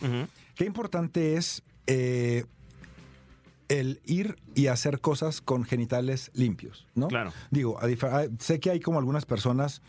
[0.54, 2.44] Qué importante es eh,
[3.68, 7.08] el ir y hacer cosas con genitales limpios, ¿no?
[7.08, 7.32] Claro.
[7.50, 9.82] Digo, a difer- sé que hay como algunas personas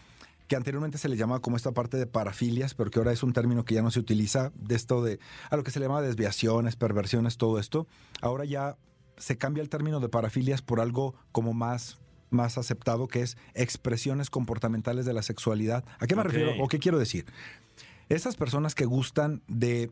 [0.48, 3.34] que anteriormente se le llamaba como esta parte de parafilias, pero que ahora es un
[3.34, 5.20] término que ya no se utiliza, de esto de,
[5.50, 7.88] a lo que se le llama desviaciones, perversiones, todo esto.
[8.22, 8.78] Ahora ya
[9.18, 12.00] se cambia el término de parafilias por algo como más
[12.32, 15.86] más aceptado que es expresiones comportamentales de la sexualidad.
[16.00, 17.26] ¿A qué me refiero o qué quiero decir?
[18.10, 19.90] Esas personas que gustan de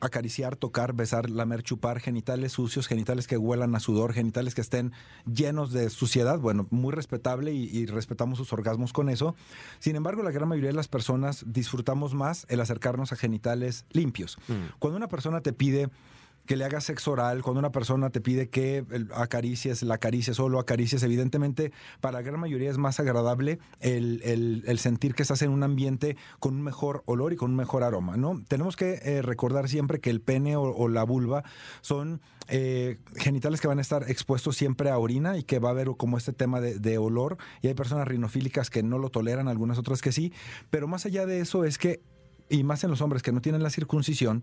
[0.00, 4.92] acariciar, tocar, besar, lamer, chupar, genitales sucios, genitales que huelan a sudor, genitales que estén
[5.24, 9.34] llenos de suciedad, bueno, muy respetable y, y respetamos sus orgasmos con eso.
[9.78, 14.38] Sin embargo, la gran mayoría de las personas disfrutamos más el acercarnos a genitales limpios.
[14.78, 15.88] Cuando una persona te pide
[16.46, 18.84] que le hagas sexo oral, cuando una persona te pide que
[19.14, 24.20] acaricies, la acaricies o lo acaricies, evidentemente para la gran mayoría es más agradable el,
[24.24, 27.82] el- sentir que estás en un ambiente con un mejor olor y con un mejor
[27.82, 28.42] aroma, ¿no?
[28.48, 31.44] Tenemos que eh, recordar siempre que el pene o, la vulva
[31.80, 35.72] son eh, genitales que van a estar expuestos siempre a orina y que va a
[35.72, 39.78] haber como este tema de olor y hay personas rinofílicas que no lo toleran, algunas
[39.78, 40.32] otras que sí,
[40.68, 42.02] pero más allá de eso es que
[42.50, 44.42] y más en los hombres que no tienen la circuncisión,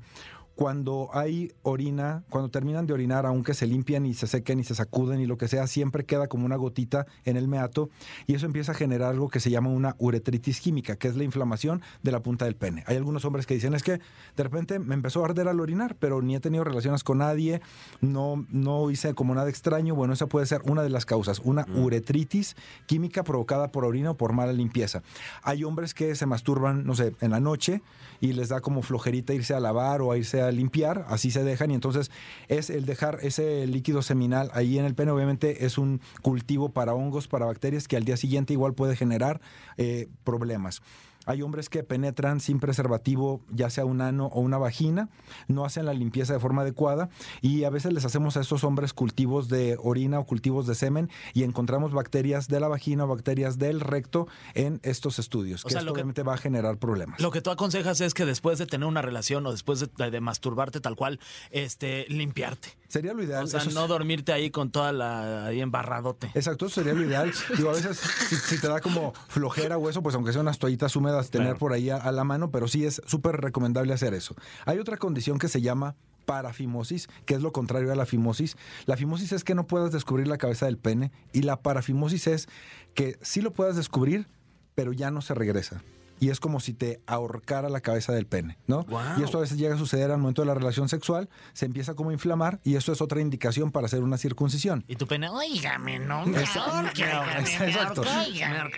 [0.55, 4.75] cuando hay orina, cuando terminan de orinar, aunque se limpian y se sequen y se
[4.75, 7.89] sacuden y lo que sea, siempre queda como una gotita en el meato
[8.27, 11.23] y eso empieza a generar algo que se llama una uretritis química, que es la
[11.23, 12.83] inflamación de la punta del pene.
[12.87, 15.95] Hay algunos hombres que dicen, es que de repente me empezó a arder al orinar,
[15.99, 17.61] pero ni he tenido relaciones con nadie,
[18.01, 19.95] no, no hice como nada extraño.
[19.95, 24.17] Bueno, esa puede ser una de las causas, una uretritis química provocada por orina o
[24.17, 25.01] por mala limpieza.
[25.43, 27.81] Hay hombres que se masturban, no sé, en la noche
[28.19, 31.71] y les da como flojerita irse a lavar o a irse limpiar, así se dejan
[31.71, 32.09] y entonces
[32.47, 36.93] es el dejar ese líquido seminal ahí en el pene, obviamente es un cultivo para
[36.93, 39.41] hongos, para bacterias que al día siguiente igual puede generar
[39.77, 40.81] eh, problemas.
[41.25, 45.09] Hay hombres que penetran sin preservativo, ya sea un ano o una vagina,
[45.47, 47.09] no hacen la limpieza de forma adecuada
[47.41, 51.09] y a veces les hacemos a estos hombres cultivos de orina o cultivos de semen
[51.33, 55.73] y encontramos bacterias de la vagina o bacterias del recto en estos estudios, O que
[55.73, 57.19] sea, esto lo que- obviamente va a generar problemas.
[57.19, 60.21] Lo que tú aconsejas es que después de tener una relación o después de, de
[60.21, 61.19] masturbarte tal cual,
[61.51, 62.69] este, limpiarte.
[62.91, 63.45] Sería lo ideal.
[63.45, 66.29] O sea, eso no dormirte ahí con toda la ahí embarradote.
[66.35, 67.31] Exacto, eso sería lo ideal.
[67.57, 70.59] Digo, a veces si, si te da como flojera o eso, pues aunque sea unas
[70.59, 71.59] toallitas húmedas, tener Claro.
[71.59, 74.35] por ahí a, a la mano, pero sí es súper recomendable hacer eso.
[74.65, 78.57] Hay otra condición que se llama parafimosis, que es lo contrario a la fimosis.
[78.85, 82.49] La fimosis es que no puedas descubrir la cabeza del pene y la parafimosis es
[82.93, 84.27] que sí lo puedas descubrir,
[84.75, 85.81] pero ya no se regresa.
[86.21, 88.85] Y es como si te ahorcara la cabeza del pene, ¿no?
[89.19, 91.93] Y esto a veces llega a suceder al momento de la relación sexual, se empieza
[91.95, 94.85] como a inflamar y eso es otra indicación para hacer una circuncisión.
[94.87, 97.03] Y tu pene, óigame, no me ahorque,
[97.65, 98.03] Exacto.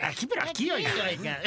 [0.02, 1.40] Aquí, pero aquí, oiga, oiga.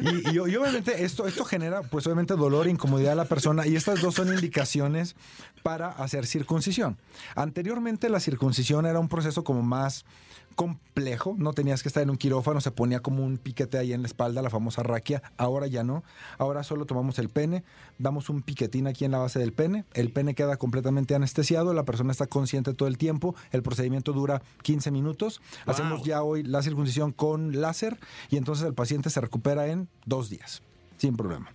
[0.00, 3.66] Y, y- y obviamente esto, esto genera, pues obviamente dolor e incomodidad a la persona
[3.66, 5.14] y estas dos son indicaciones
[5.62, 6.98] para hacer circuncisión.
[7.36, 10.04] Anteriormente la circuncisión era un proceso como más
[10.52, 14.02] complejo, no tenías que estar en un quirófano, se ponía como un piquete ahí en
[14.02, 16.04] la espalda, la famosa raquia, ahora ya no,
[16.38, 17.64] ahora solo tomamos el pene,
[17.98, 21.84] damos un piquetín aquí en la base del pene, el pene queda completamente anestesiado, la
[21.84, 26.62] persona está consciente todo el tiempo, el procedimiento dura 15 minutos, hacemos ya hoy la
[26.62, 27.98] circuncisión con láser
[28.30, 30.62] y entonces el paciente se recupera en dos días,
[30.98, 31.50] sin problema.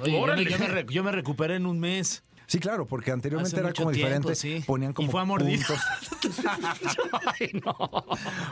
[0.00, 2.22] Oye, yo me, yo me re- yo me recuperé en un mes.
[2.48, 4.34] Sí, claro, porque anteriormente Hace era como tiempo, diferente.
[4.34, 4.64] sí.
[4.66, 5.78] Ponían como Y fue a puntos.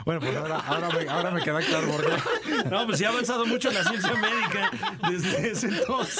[0.05, 2.69] Bueno, pues ahora, ahora, me, ahora me queda claro por qué.
[2.69, 4.71] No, pues sí ha avanzado mucho la ciencia médica
[5.09, 6.19] desde ese entonces.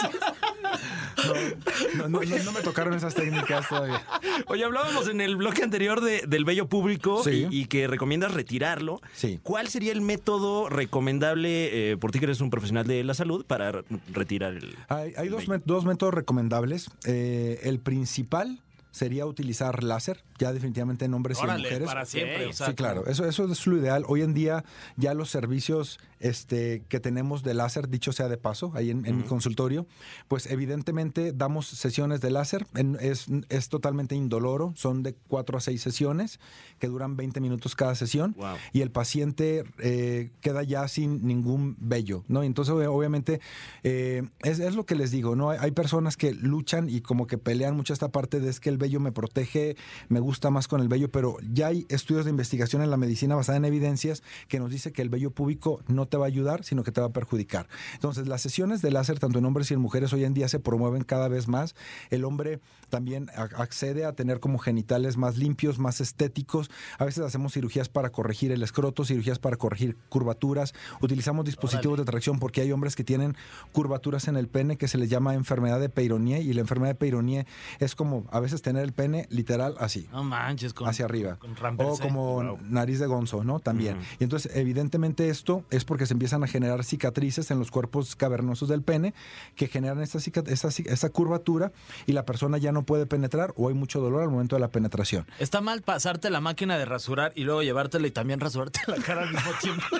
[1.97, 4.01] No, no, no- no me tocaron esas técnicas todavía.
[4.47, 7.47] Oye, hablábamos en el bloque anterior de- del vello público Sí.
[7.49, 9.01] y, y que recomiendas retirarlo.
[9.13, 9.39] Sí.
[9.43, 13.45] ¿Cuál sería el método recomendable eh, por ti que eres un profesional de la salud
[13.45, 14.75] para re- retirar el...
[14.89, 16.89] Hay, hay el dos, dos métodos recomendables.
[17.05, 18.59] Eh, el principal
[18.91, 21.87] sería utilizar láser, ya definitivamente en hombres y en mujeres.
[21.87, 22.45] para siempre.
[22.47, 24.03] o sea, sí, claro, eso, eso es lo ideal.
[24.07, 24.63] Hoy en día
[24.95, 29.17] ya los servicios este, que tenemos de láser, dicho sea de paso, ahí en, en
[29.17, 29.85] mi consultorio,
[30.27, 35.61] pues evidentemente damos sesiones de láser, en- es, es totalmente indoloro, son de cuatro a
[35.61, 36.39] seis sesiones
[36.79, 38.55] que duran 20 minutos cada sesión Wow.
[38.73, 42.43] y el paciente eh, queda ya sin ningún vello, ¿no?
[42.43, 43.39] Entonces, ob- obviamente,
[43.83, 45.49] eh, es, es lo que les digo, ¿no?
[45.51, 48.69] Hay, hay personas que luchan y como que pelean mucho esta parte de es que
[48.69, 49.75] el vello me protege,
[50.09, 53.35] me gusta más con el vello, pero ya hay estudios de investigación en la medicina
[53.35, 56.63] basada en evidencias que nos dice que el vello púbico no te va a ayudar,
[56.63, 57.67] sino que te va a perjudicar.
[57.93, 60.59] Entonces, las sesiones de láser, tanto en hombres y en mujeres, hoy en día se
[60.59, 61.75] promueven cada vez más.
[62.09, 62.59] El hombre
[62.89, 66.69] también accede a tener como genitales más limpios, más estéticos.
[66.97, 70.73] A veces hacemos cirugías para corregir el escroto, cirugías para corregir curvaturas.
[71.01, 73.35] Utilizamos dispositivos de tracción porque hay hombres que tienen
[73.71, 76.95] curvaturas en el pene que se les llama enfermedad de Peyronie y la enfermedad de
[76.95, 77.45] Peyronie
[77.79, 81.35] es como a veces tener el pene literal así No manches, con, hacia arriba.
[81.37, 83.59] con o como nariz de gonzo, ¿no?
[83.59, 83.99] También.
[84.19, 88.67] Y entonces, evidentemente, esto es porque se empiezan a generar cicatrices en los cuerpos cavernosos
[88.67, 89.13] del pene
[89.55, 91.71] que generan esta, esta, esta curvatura
[92.07, 94.69] y la persona ya no puede penetrar o hay mucho dolor al momento de la
[94.69, 95.27] penetración.
[95.37, 99.21] Está mal pasarte la máquina de rasurar y luego llevártela y también rasurarte la cara
[99.21, 99.83] al mismo tiempo.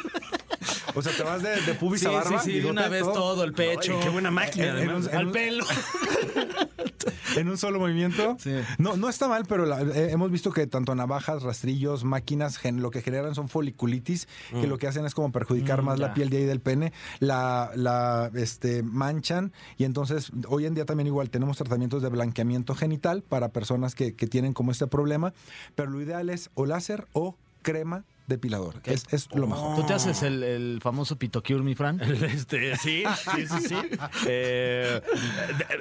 [0.96, 2.40] O sea, te vas de, de pubis Sí, a barba.
[2.42, 4.00] sí, sí, de bigote, una vez todo, el pecho.
[4.02, 5.64] Qué buena máquina, En- al pelo.
[7.38, 8.38] en un solo movimiento.
[8.40, 8.52] Sí.
[8.78, 12.82] No, no está mal, pero la- eh, hemos visto que tanto navajas, rastrillos, máquinas, gen-
[12.82, 16.08] lo que generan son foliculitis, que lo que hacen es como perjudicar Mm, más ya.
[16.08, 20.86] la piel de ahí del pene, la, la este, manchan y entonces hoy en día
[20.86, 25.34] también igual tenemos tratamientos de blanqueamiento genital para personas que, que tienen como este problema,
[25.76, 28.76] pero lo ideal es o láser o crema depilador.
[28.84, 29.76] Es, es lo mejor.
[29.78, 32.00] ¿Tú te haces el, el famoso pitocure, mi Fran?
[32.02, 33.04] Este, sí,
[33.36, 33.76] sí, sí, sí.
[34.30, 35.02] Eh,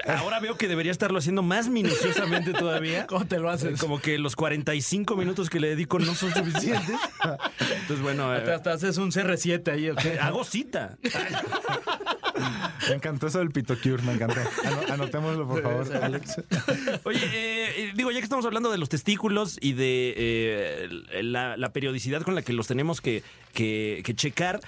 [0.06, 3.06] ahora veo que debería estarlo haciendo más minuciosamente todavía.
[3.06, 3.80] ¿Cómo te lo haces?
[3.80, 6.96] Como que los 45 minutos que le dedico no son suficientes.
[7.80, 10.96] Entonces, bueno, eh, Te hasta haces un CR7 ahí, hago cita.
[12.88, 14.40] Me encantó eso del pitocure, me encantó.
[14.64, 16.36] Ano- anotémoslo, por favor, Alex.
[17.04, 20.88] Oye, eh, eh, digo, ya que estamos hablando de los testículos y de eh,
[21.22, 23.22] la, la periodicidad con la que los tenemos que,
[23.52, 24.60] que- que checar,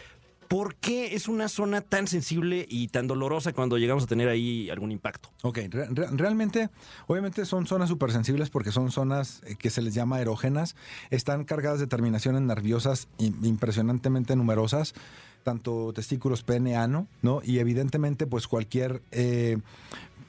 [0.49, 4.71] ¿por qué es una zona tan sensible y tan dolorosa cuando llegamos a tener ahí
[4.71, 5.31] algún impacto?
[5.43, 6.71] Ok, re- re- realmente,
[7.07, 10.75] obviamente son zonas súper sensibles porque son zonas eh, que se les llama erógenas,
[11.11, 14.95] están cargadas de terminaciones nerviosas im- impresionantemente numerosas,
[15.43, 17.41] tanto testículos, pene, ano, ¿no?
[17.45, 19.59] Y evidentemente, pues cualquier eh,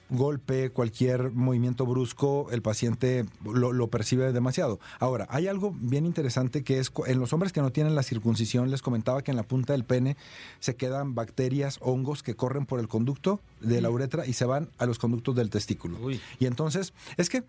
[0.10, 4.80] golpe, cualquier movimiento brusco, el paciente lo, lo percibe demasiado.
[5.00, 8.72] Ahora, hay algo bien interesante que es en los hombres que no tienen la circuncisión,
[8.72, 10.18] les comentaba que en la punta del pene
[10.60, 14.70] se quedan bacterias, hongos que corren por el conducto de la uretra y se van
[14.78, 15.98] a los conductos del testículo.
[16.00, 16.20] Uy.
[16.40, 17.44] Y entonces, es que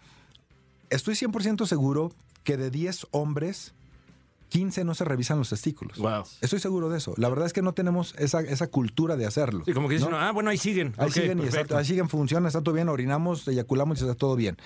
[0.91, 2.13] estoy 100% seguro
[2.45, 3.75] que de 10 hombres,
[4.51, 5.97] 15 no se revisan los testículos.
[5.99, 6.25] Wow.
[6.43, 7.15] Estoy seguro de eso.
[7.17, 9.65] La verdad es que no tenemos esa, esa cultura de hacerlo.
[9.65, 10.19] Sí, como que dicen, ¿no?
[10.19, 10.93] ah, bueno, ahí siguen.
[10.99, 14.37] Ahí siguen y exacto, ahí siguen, funciona, está todo bien, orinamos, eyaculamos y está todo
[14.37, 14.59] bien.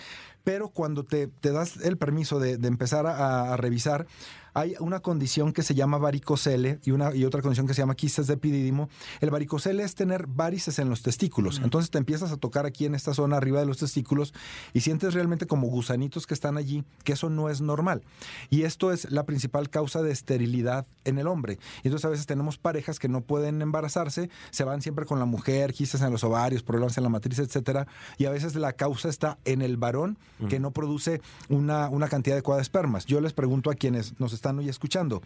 [0.43, 4.07] pero cuando te, te das el permiso de, de empezar a, a revisar,
[4.55, 7.97] hay una condición que se llama varicocele y, una, y otra condición que se llama
[7.97, 8.89] quistes de epidídimo.
[9.21, 11.61] El varicocele es tener varices en los testículos.
[11.63, 14.33] Entonces te empiezas a tocar aquí en esta zona arriba de los testículos
[14.73, 18.03] y sientes realmente como gusanitos que están allí, que eso no es normal.
[18.49, 21.59] Y esto es la principal causa de esterilidad en el hombre.
[21.83, 25.25] Y entonces a veces tenemos parejas que no pueden embarazarse, se van siempre con la
[25.25, 27.89] mujer, quistes en los ovarios, problemas en la matriz, etcétera.
[28.19, 30.17] Y a veces la causa está en el varón
[30.49, 33.07] que no produce una, una cantidad adecuada de espermas.
[33.07, 35.23] Yo les pregunto a quienes nos están hoy escuchando,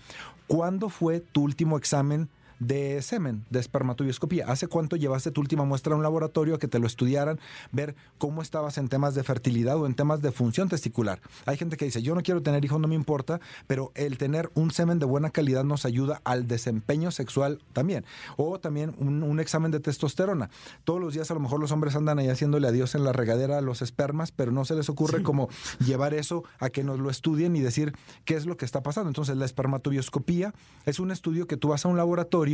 [0.46, 2.28] ¿cuándo fue tu último examen
[2.60, 4.46] de semen, de espermatobioscopía.
[4.48, 7.38] ¿Hace cuánto llevaste tu última muestra a un laboratorio a que te lo estudiaran,
[7.72, 11.20] ver cómo estabas en temas de fertilidad o en temas de función testicular?
[11.46, 14.50] Hay gente que dice, yo no quiero tener hijos, no me importa, pero el tener
[14.54, 18.04] un semen de buena calidad nos ayuda al desempeño sexual también.
[18.36, 20.50] O también un, un examen de testosterona.
[20.84, 23.58] Todos los días a lo mejor los hombres andan ahí haciéndole adiós en la regadera
[23.58, 25.48] a los espermas, pero no se les ocurre como
[25.84, 27.94] llevar eso a que nos lo estudien y decir
[28.24, 29.08] qué es lo que está pasando.
[29.08, 30.54] Entonces la espermatobioscopía
[30.86, 32.47] es un estudio que tú vas a un laboratorio,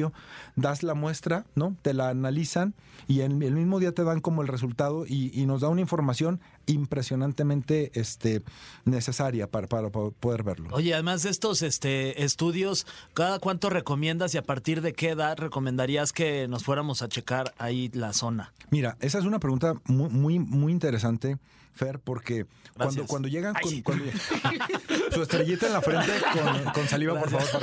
[0.56, 1.76] das la muestra, ¿no?
[1.82, 2.74] Te la analizan
[3.06, 5.80] y en el mismo día te dan como el resultado y, y nos da una
[5.80, 8.42] información impresionantemente este,
[8.84, 10.68] necesaria para, para poder verlo.
[10.72, 15.36] Oye, además de estos este, estudios, ¿cada cuánto recomiendas y a partir de qué edad
[15.38, 18.52] recomendarías que nos fuéramos a checar ahí la zona?
[18.70, 21.38] Mira, esa es una pregunta muy, muy, muy interesante,
[21.74, 23.06] Fer, porque cuando, Gracias.
[23.08, 24.04] cuando llegan con, cuando-
[25.12, 27.62] su estrellita en la frente con, con saliva, por favor.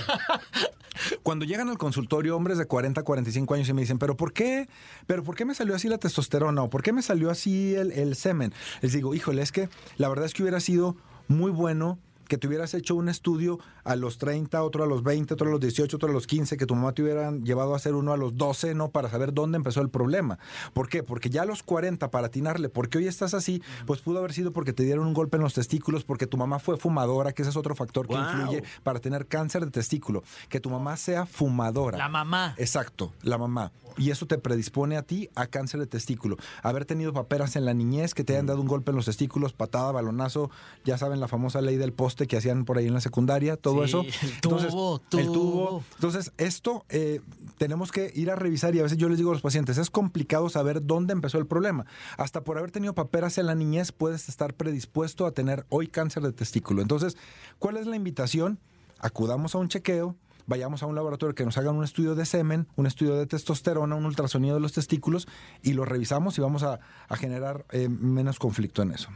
[1.24, 4.68] Cuando llegan al consultorio hombres de 40, 45 años y me dicen, pero ¿por qué?
[5.08, 6.62] ¿Pero por qué me salió así la testosterona?
[6.64, 8.54] ¿O por qué me salió así el, el semen?
[8.92, 10.98] Les digo, híjole, es que la verdad es que hubiera sido
[11.30, 15.34] muy bueno que te hubieras hecho un estudio a los 30, otro a los 20,
[15.34, 17.76] otro a los 18, otro a los 15, que tu mamá te hubieran llevado a
[17.76, 18.90] hacer uno a los 12, ¿no?
[18.90, 20.40] Para saber dónde empezó el problema.
[20.74, 21.04] ¿Por qué?
[21.04, 24.52] Porque ya a los 40, para atinarle, porque hoy estás así, pues pudo haber sido
[24.52, 27.52] porque te dieron un golpe en los testículos, porque tu mamá fue fumadora, que ese
[27.52, 30.24] es otro factor que influye para tener cáncer de testículo.
[30.48, 31.98] Que tu mamá sea fumadora.
[31.98, 32.56] La mamá.
[32.58, 33.72] Exacto, la mamá.
[33.98, 36.38] Y eso te predispone a ti a cáncer de testículo.
[36.64, 39.54] Haber tenido paperas en la niñez, que te hayan dado un golpe en los testículos,
[39.54, 40.50] patada, balonazo,
[40.86, 43.80] ya saben la famosa ley del poste que hacían por ahí en la secundaria, todo
[43.80, 44.02] Sí, eso.
[44.02, 45.34] el tubo, el tubo.
[45.34, 45.84] tubo.
[45.96, 47.22] Entonces, esto eh,
[47.58, 49.90] tenemos que ir a revisar y a veces yo les digo a los pacientes, es
[49.90, 51.86] complicado saber dónde empezó el problema.
[52.18, 56.24] Hasta por haber tenido paperas en la niñez puedes estar predispuesto a tener hoy cáncer
[56.24, 56.82] de testículo.
[56.82, 57.18] Entonces,
[57.60, 58.60] ¿cuál es la invitación?
[59.00, 60.16] Acudamos a un chequeo,
[60.52, 63.96] vayamos a un laboratorio que nos hagan un estudio de semen, un estudio de testosterona,
[63.96, 65.30] un ultrasonido de los testículos
[65.64, 66.80] y lo revisamos y vamos a,
[67.16, 69.10] generar eh, menos conflicto en eso.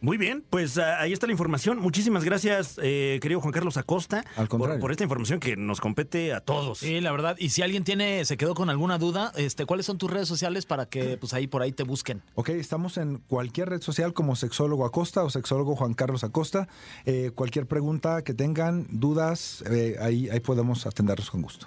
[0.00, 1.78] Muy bien, pues ah, ahí está la información.
[1.78, 4.80] Muchísimas gracias, eh, querido Juan Carlos Acosta, Al por, contrario.
[4.80, 6.78] por esta información que nos compete a todos.
[6.78, 7.36] Sí, la verdad.
[7.38, 10.66] Y si alguien tiene, se quedó con alguna duda, este, ¿cuáles son tus redes sociales
[10.66, 12.22] para que pues ahí por ahí te busquen?
[12.34, 16.68] Ok, estamos en cualquier red social como Sexólogo Acosta o Sexólogo Juan Carlos Acosta.
[17.04, 21.66] Eh, cualquier pregunta que tengan, dudas, eh, ahí, ahí podemos atenderlos con gusto.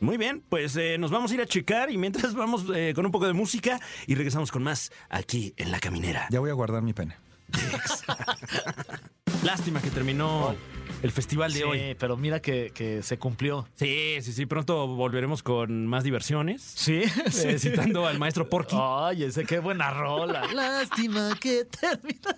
[0.00, 3.06] Muy bien, pues eh, nos vamos a ir a checar y mientras vamos eh, con
[3.06, 6.26] un poco de música y regresamos con más aquí en La Caminera.
[6.30, 7.16] Ya voy a guardar mi pene.
[9.44, 10.54] Lástima que terminó
[11.02, 11.96] el festival de Sí, hoy.
[11.98, 13.66] pero mira que, que se cumplió.
[13.76, 16.62] Sí, sí, sí, pronto volveremos con más diversiones.
[16.62, 17.02] Sí,
[17.44, 18.76] eh, citando al maestro Porky.
[18.78, 20.42] Oye, ese qué buena rola.
[20.54, 22.36] Lástima que termina.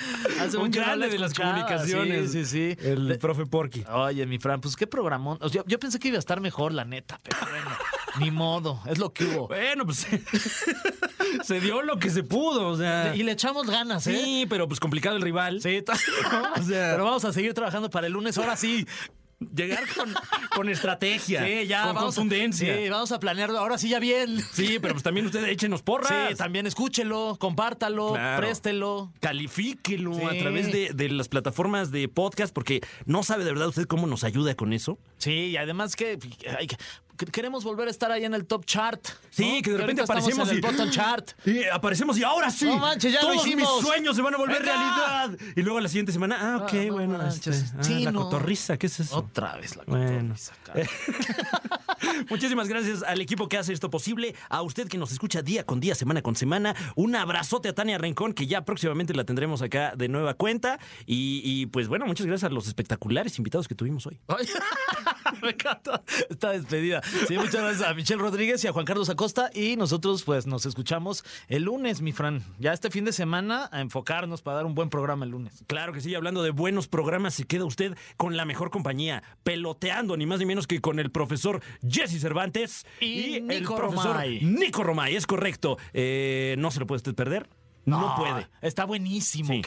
[0.40, 2.32] Hace un grande de las comunicaciones.
[2.32, 2.86] Sí, sí, sí.
[2.86, 3.84] El De- profe Porky.
[3.92, 5.36] Oye, mi Fran, pues qué programón.
[5.42, 7.70] O sea, yo, yo pensé que iba a estar mejor, la neta, pero bueno,
[8.18, 9.48] ni modo, es lo que hubo.
[9.48, 10.06] Bueno, pues
[11.44, 13.14] se dio lo que se pudo, o sea.
[13.14, 14.18] Y le echamos ganas, ¿eh?
[14.24, 15.60] Sí, pero pues complicado el rival.
[15.60, 18.38] Sí, O sea- pero vamos a seguir trabajando para el lunes.
[18.38, 18.86] Ahora sí,
[19.56, 20.12] Llegar con,
[20.54, 21.42] con estrategia.
[21.46, 22.74] sí, ya Con vamos contundencia.
[22.74, 23.58] A, sí, vamos a planearlo.
[23.58, 24.38] Ahora sí, ya bien.
[24.52, 26.12] Sí, pero pues también ustedes échenos porras.
[26.28, 28.38] Sí, también escúchelo, compártalo, Claro.
[28.42, 29.12] préstelo.
[29.20, 30.24] Califíquelo Sí.
[30.26, 34.06] a través de, de las plataformas de podcast, porque no sabe de verdad usted cómo
[34.06, 34.98] nos ayuda con eso.
[35.16, 36.18] Sí, y además que,
[36.58, 36.76] ay, que-
[37.26, 39.00] queremos volver a estar ahí en el top chart.
[39.30, 39.62] Sí, ¿no?
[39.62, 41.30] que de repente aparecemos en el y- bottom chart.
[41.46, 42.66] Y aparecemos y ahora sí.
[42.66, 43.76] No manches, ya lo todos hicimos.
[43.76, 44.72] mis sueños se van a volver Venga.
[45.26, 45.38] realidad.
[45.56, 47.56] Y luego la siguiente semana, ah, ok, Ah, no bueno, manches.
[47.56, 49.16] este, ah, Sí, la cotorriza, ¿qué es eso?
[49.18, 50.34] Otra vez la Bueno.
[50.34, 50.86] cotorriza, cara.
[52.30, 55.80] Muchísimas gracias al equipo que hace esto posible, a usted que nos escucha día con
[55.80, 56.74] día, semana con semana.
[56.96, 60.78] Un abrazote a Tania Rincón, que ya próximamente la tendremos acá de nueva cuenta.
[61.06, 64.18] Y, y, pues bueno, muchas gracias a los espectaculares invitados que tuvimos hoy.
[65.42, 67.00] Me encanta esta despedida.
[67.28, 69.50] Sí, muchas gracias a Michelle Rodríguez y a Juan Carlos Acosta.
[69.54, 72.42] Y nosotros, pues, nos escuchamos el lunes, mi Fran.
[72.58, 75.64] Ya este fin de semana a enfocarnos para dar un buen programa el lunes.
[75.66, 80.16] Claro que sí, hablando de buenos programas, se queda usted con la mejor compañía, peloteando
[80.16, 84.40] ni más ni menos que con el profesor Jesse Cervantes Y el Nico profesor Romay.
[84.42, 85.78] Nico Romay, es correcto.
[85.92, 87.48] Eh, no se lo puede usted perder.
[87.84, 88.46] No, puede.
[88.60, 89.62] Está buenísimo, Sí.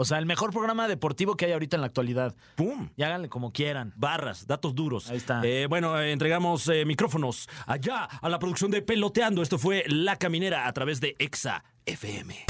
[0.00, 2.36] O sea, el mejor programa deportivo que hay ahorita en la actualidad.
[2.54, 2.88] ¡Pum!
[2.96, 3.92] Y háganle como quieran.
[3.96, 5.10] Barras, datos duros.
[5.10, 5.40] Ahí está.
[5.42, 9.42] Eh, bueno, eh, entregamos eh, micrófonos allá a la producción de Peloteando.
[9.42, 12.46] Esto fue La Caminera a través de Exa FM.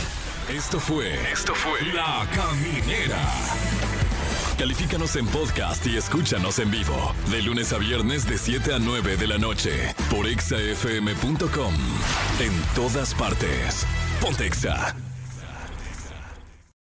[0.54, 1.14] Esto fue.
[1.32, 1.80] Esto fue.
[1.94, 3.18] La Caminera.
[4.58, 7.14] Califícanos en podcast y escúchanos en vivo.
[7.30, 9.94] De lunes a viernes, de 7 a 9 de la noche.
[10.10, 11.74] Por exafm.com.
[12.40, 13.86] En todas partes.
[14.20, 14.94] Pontexa.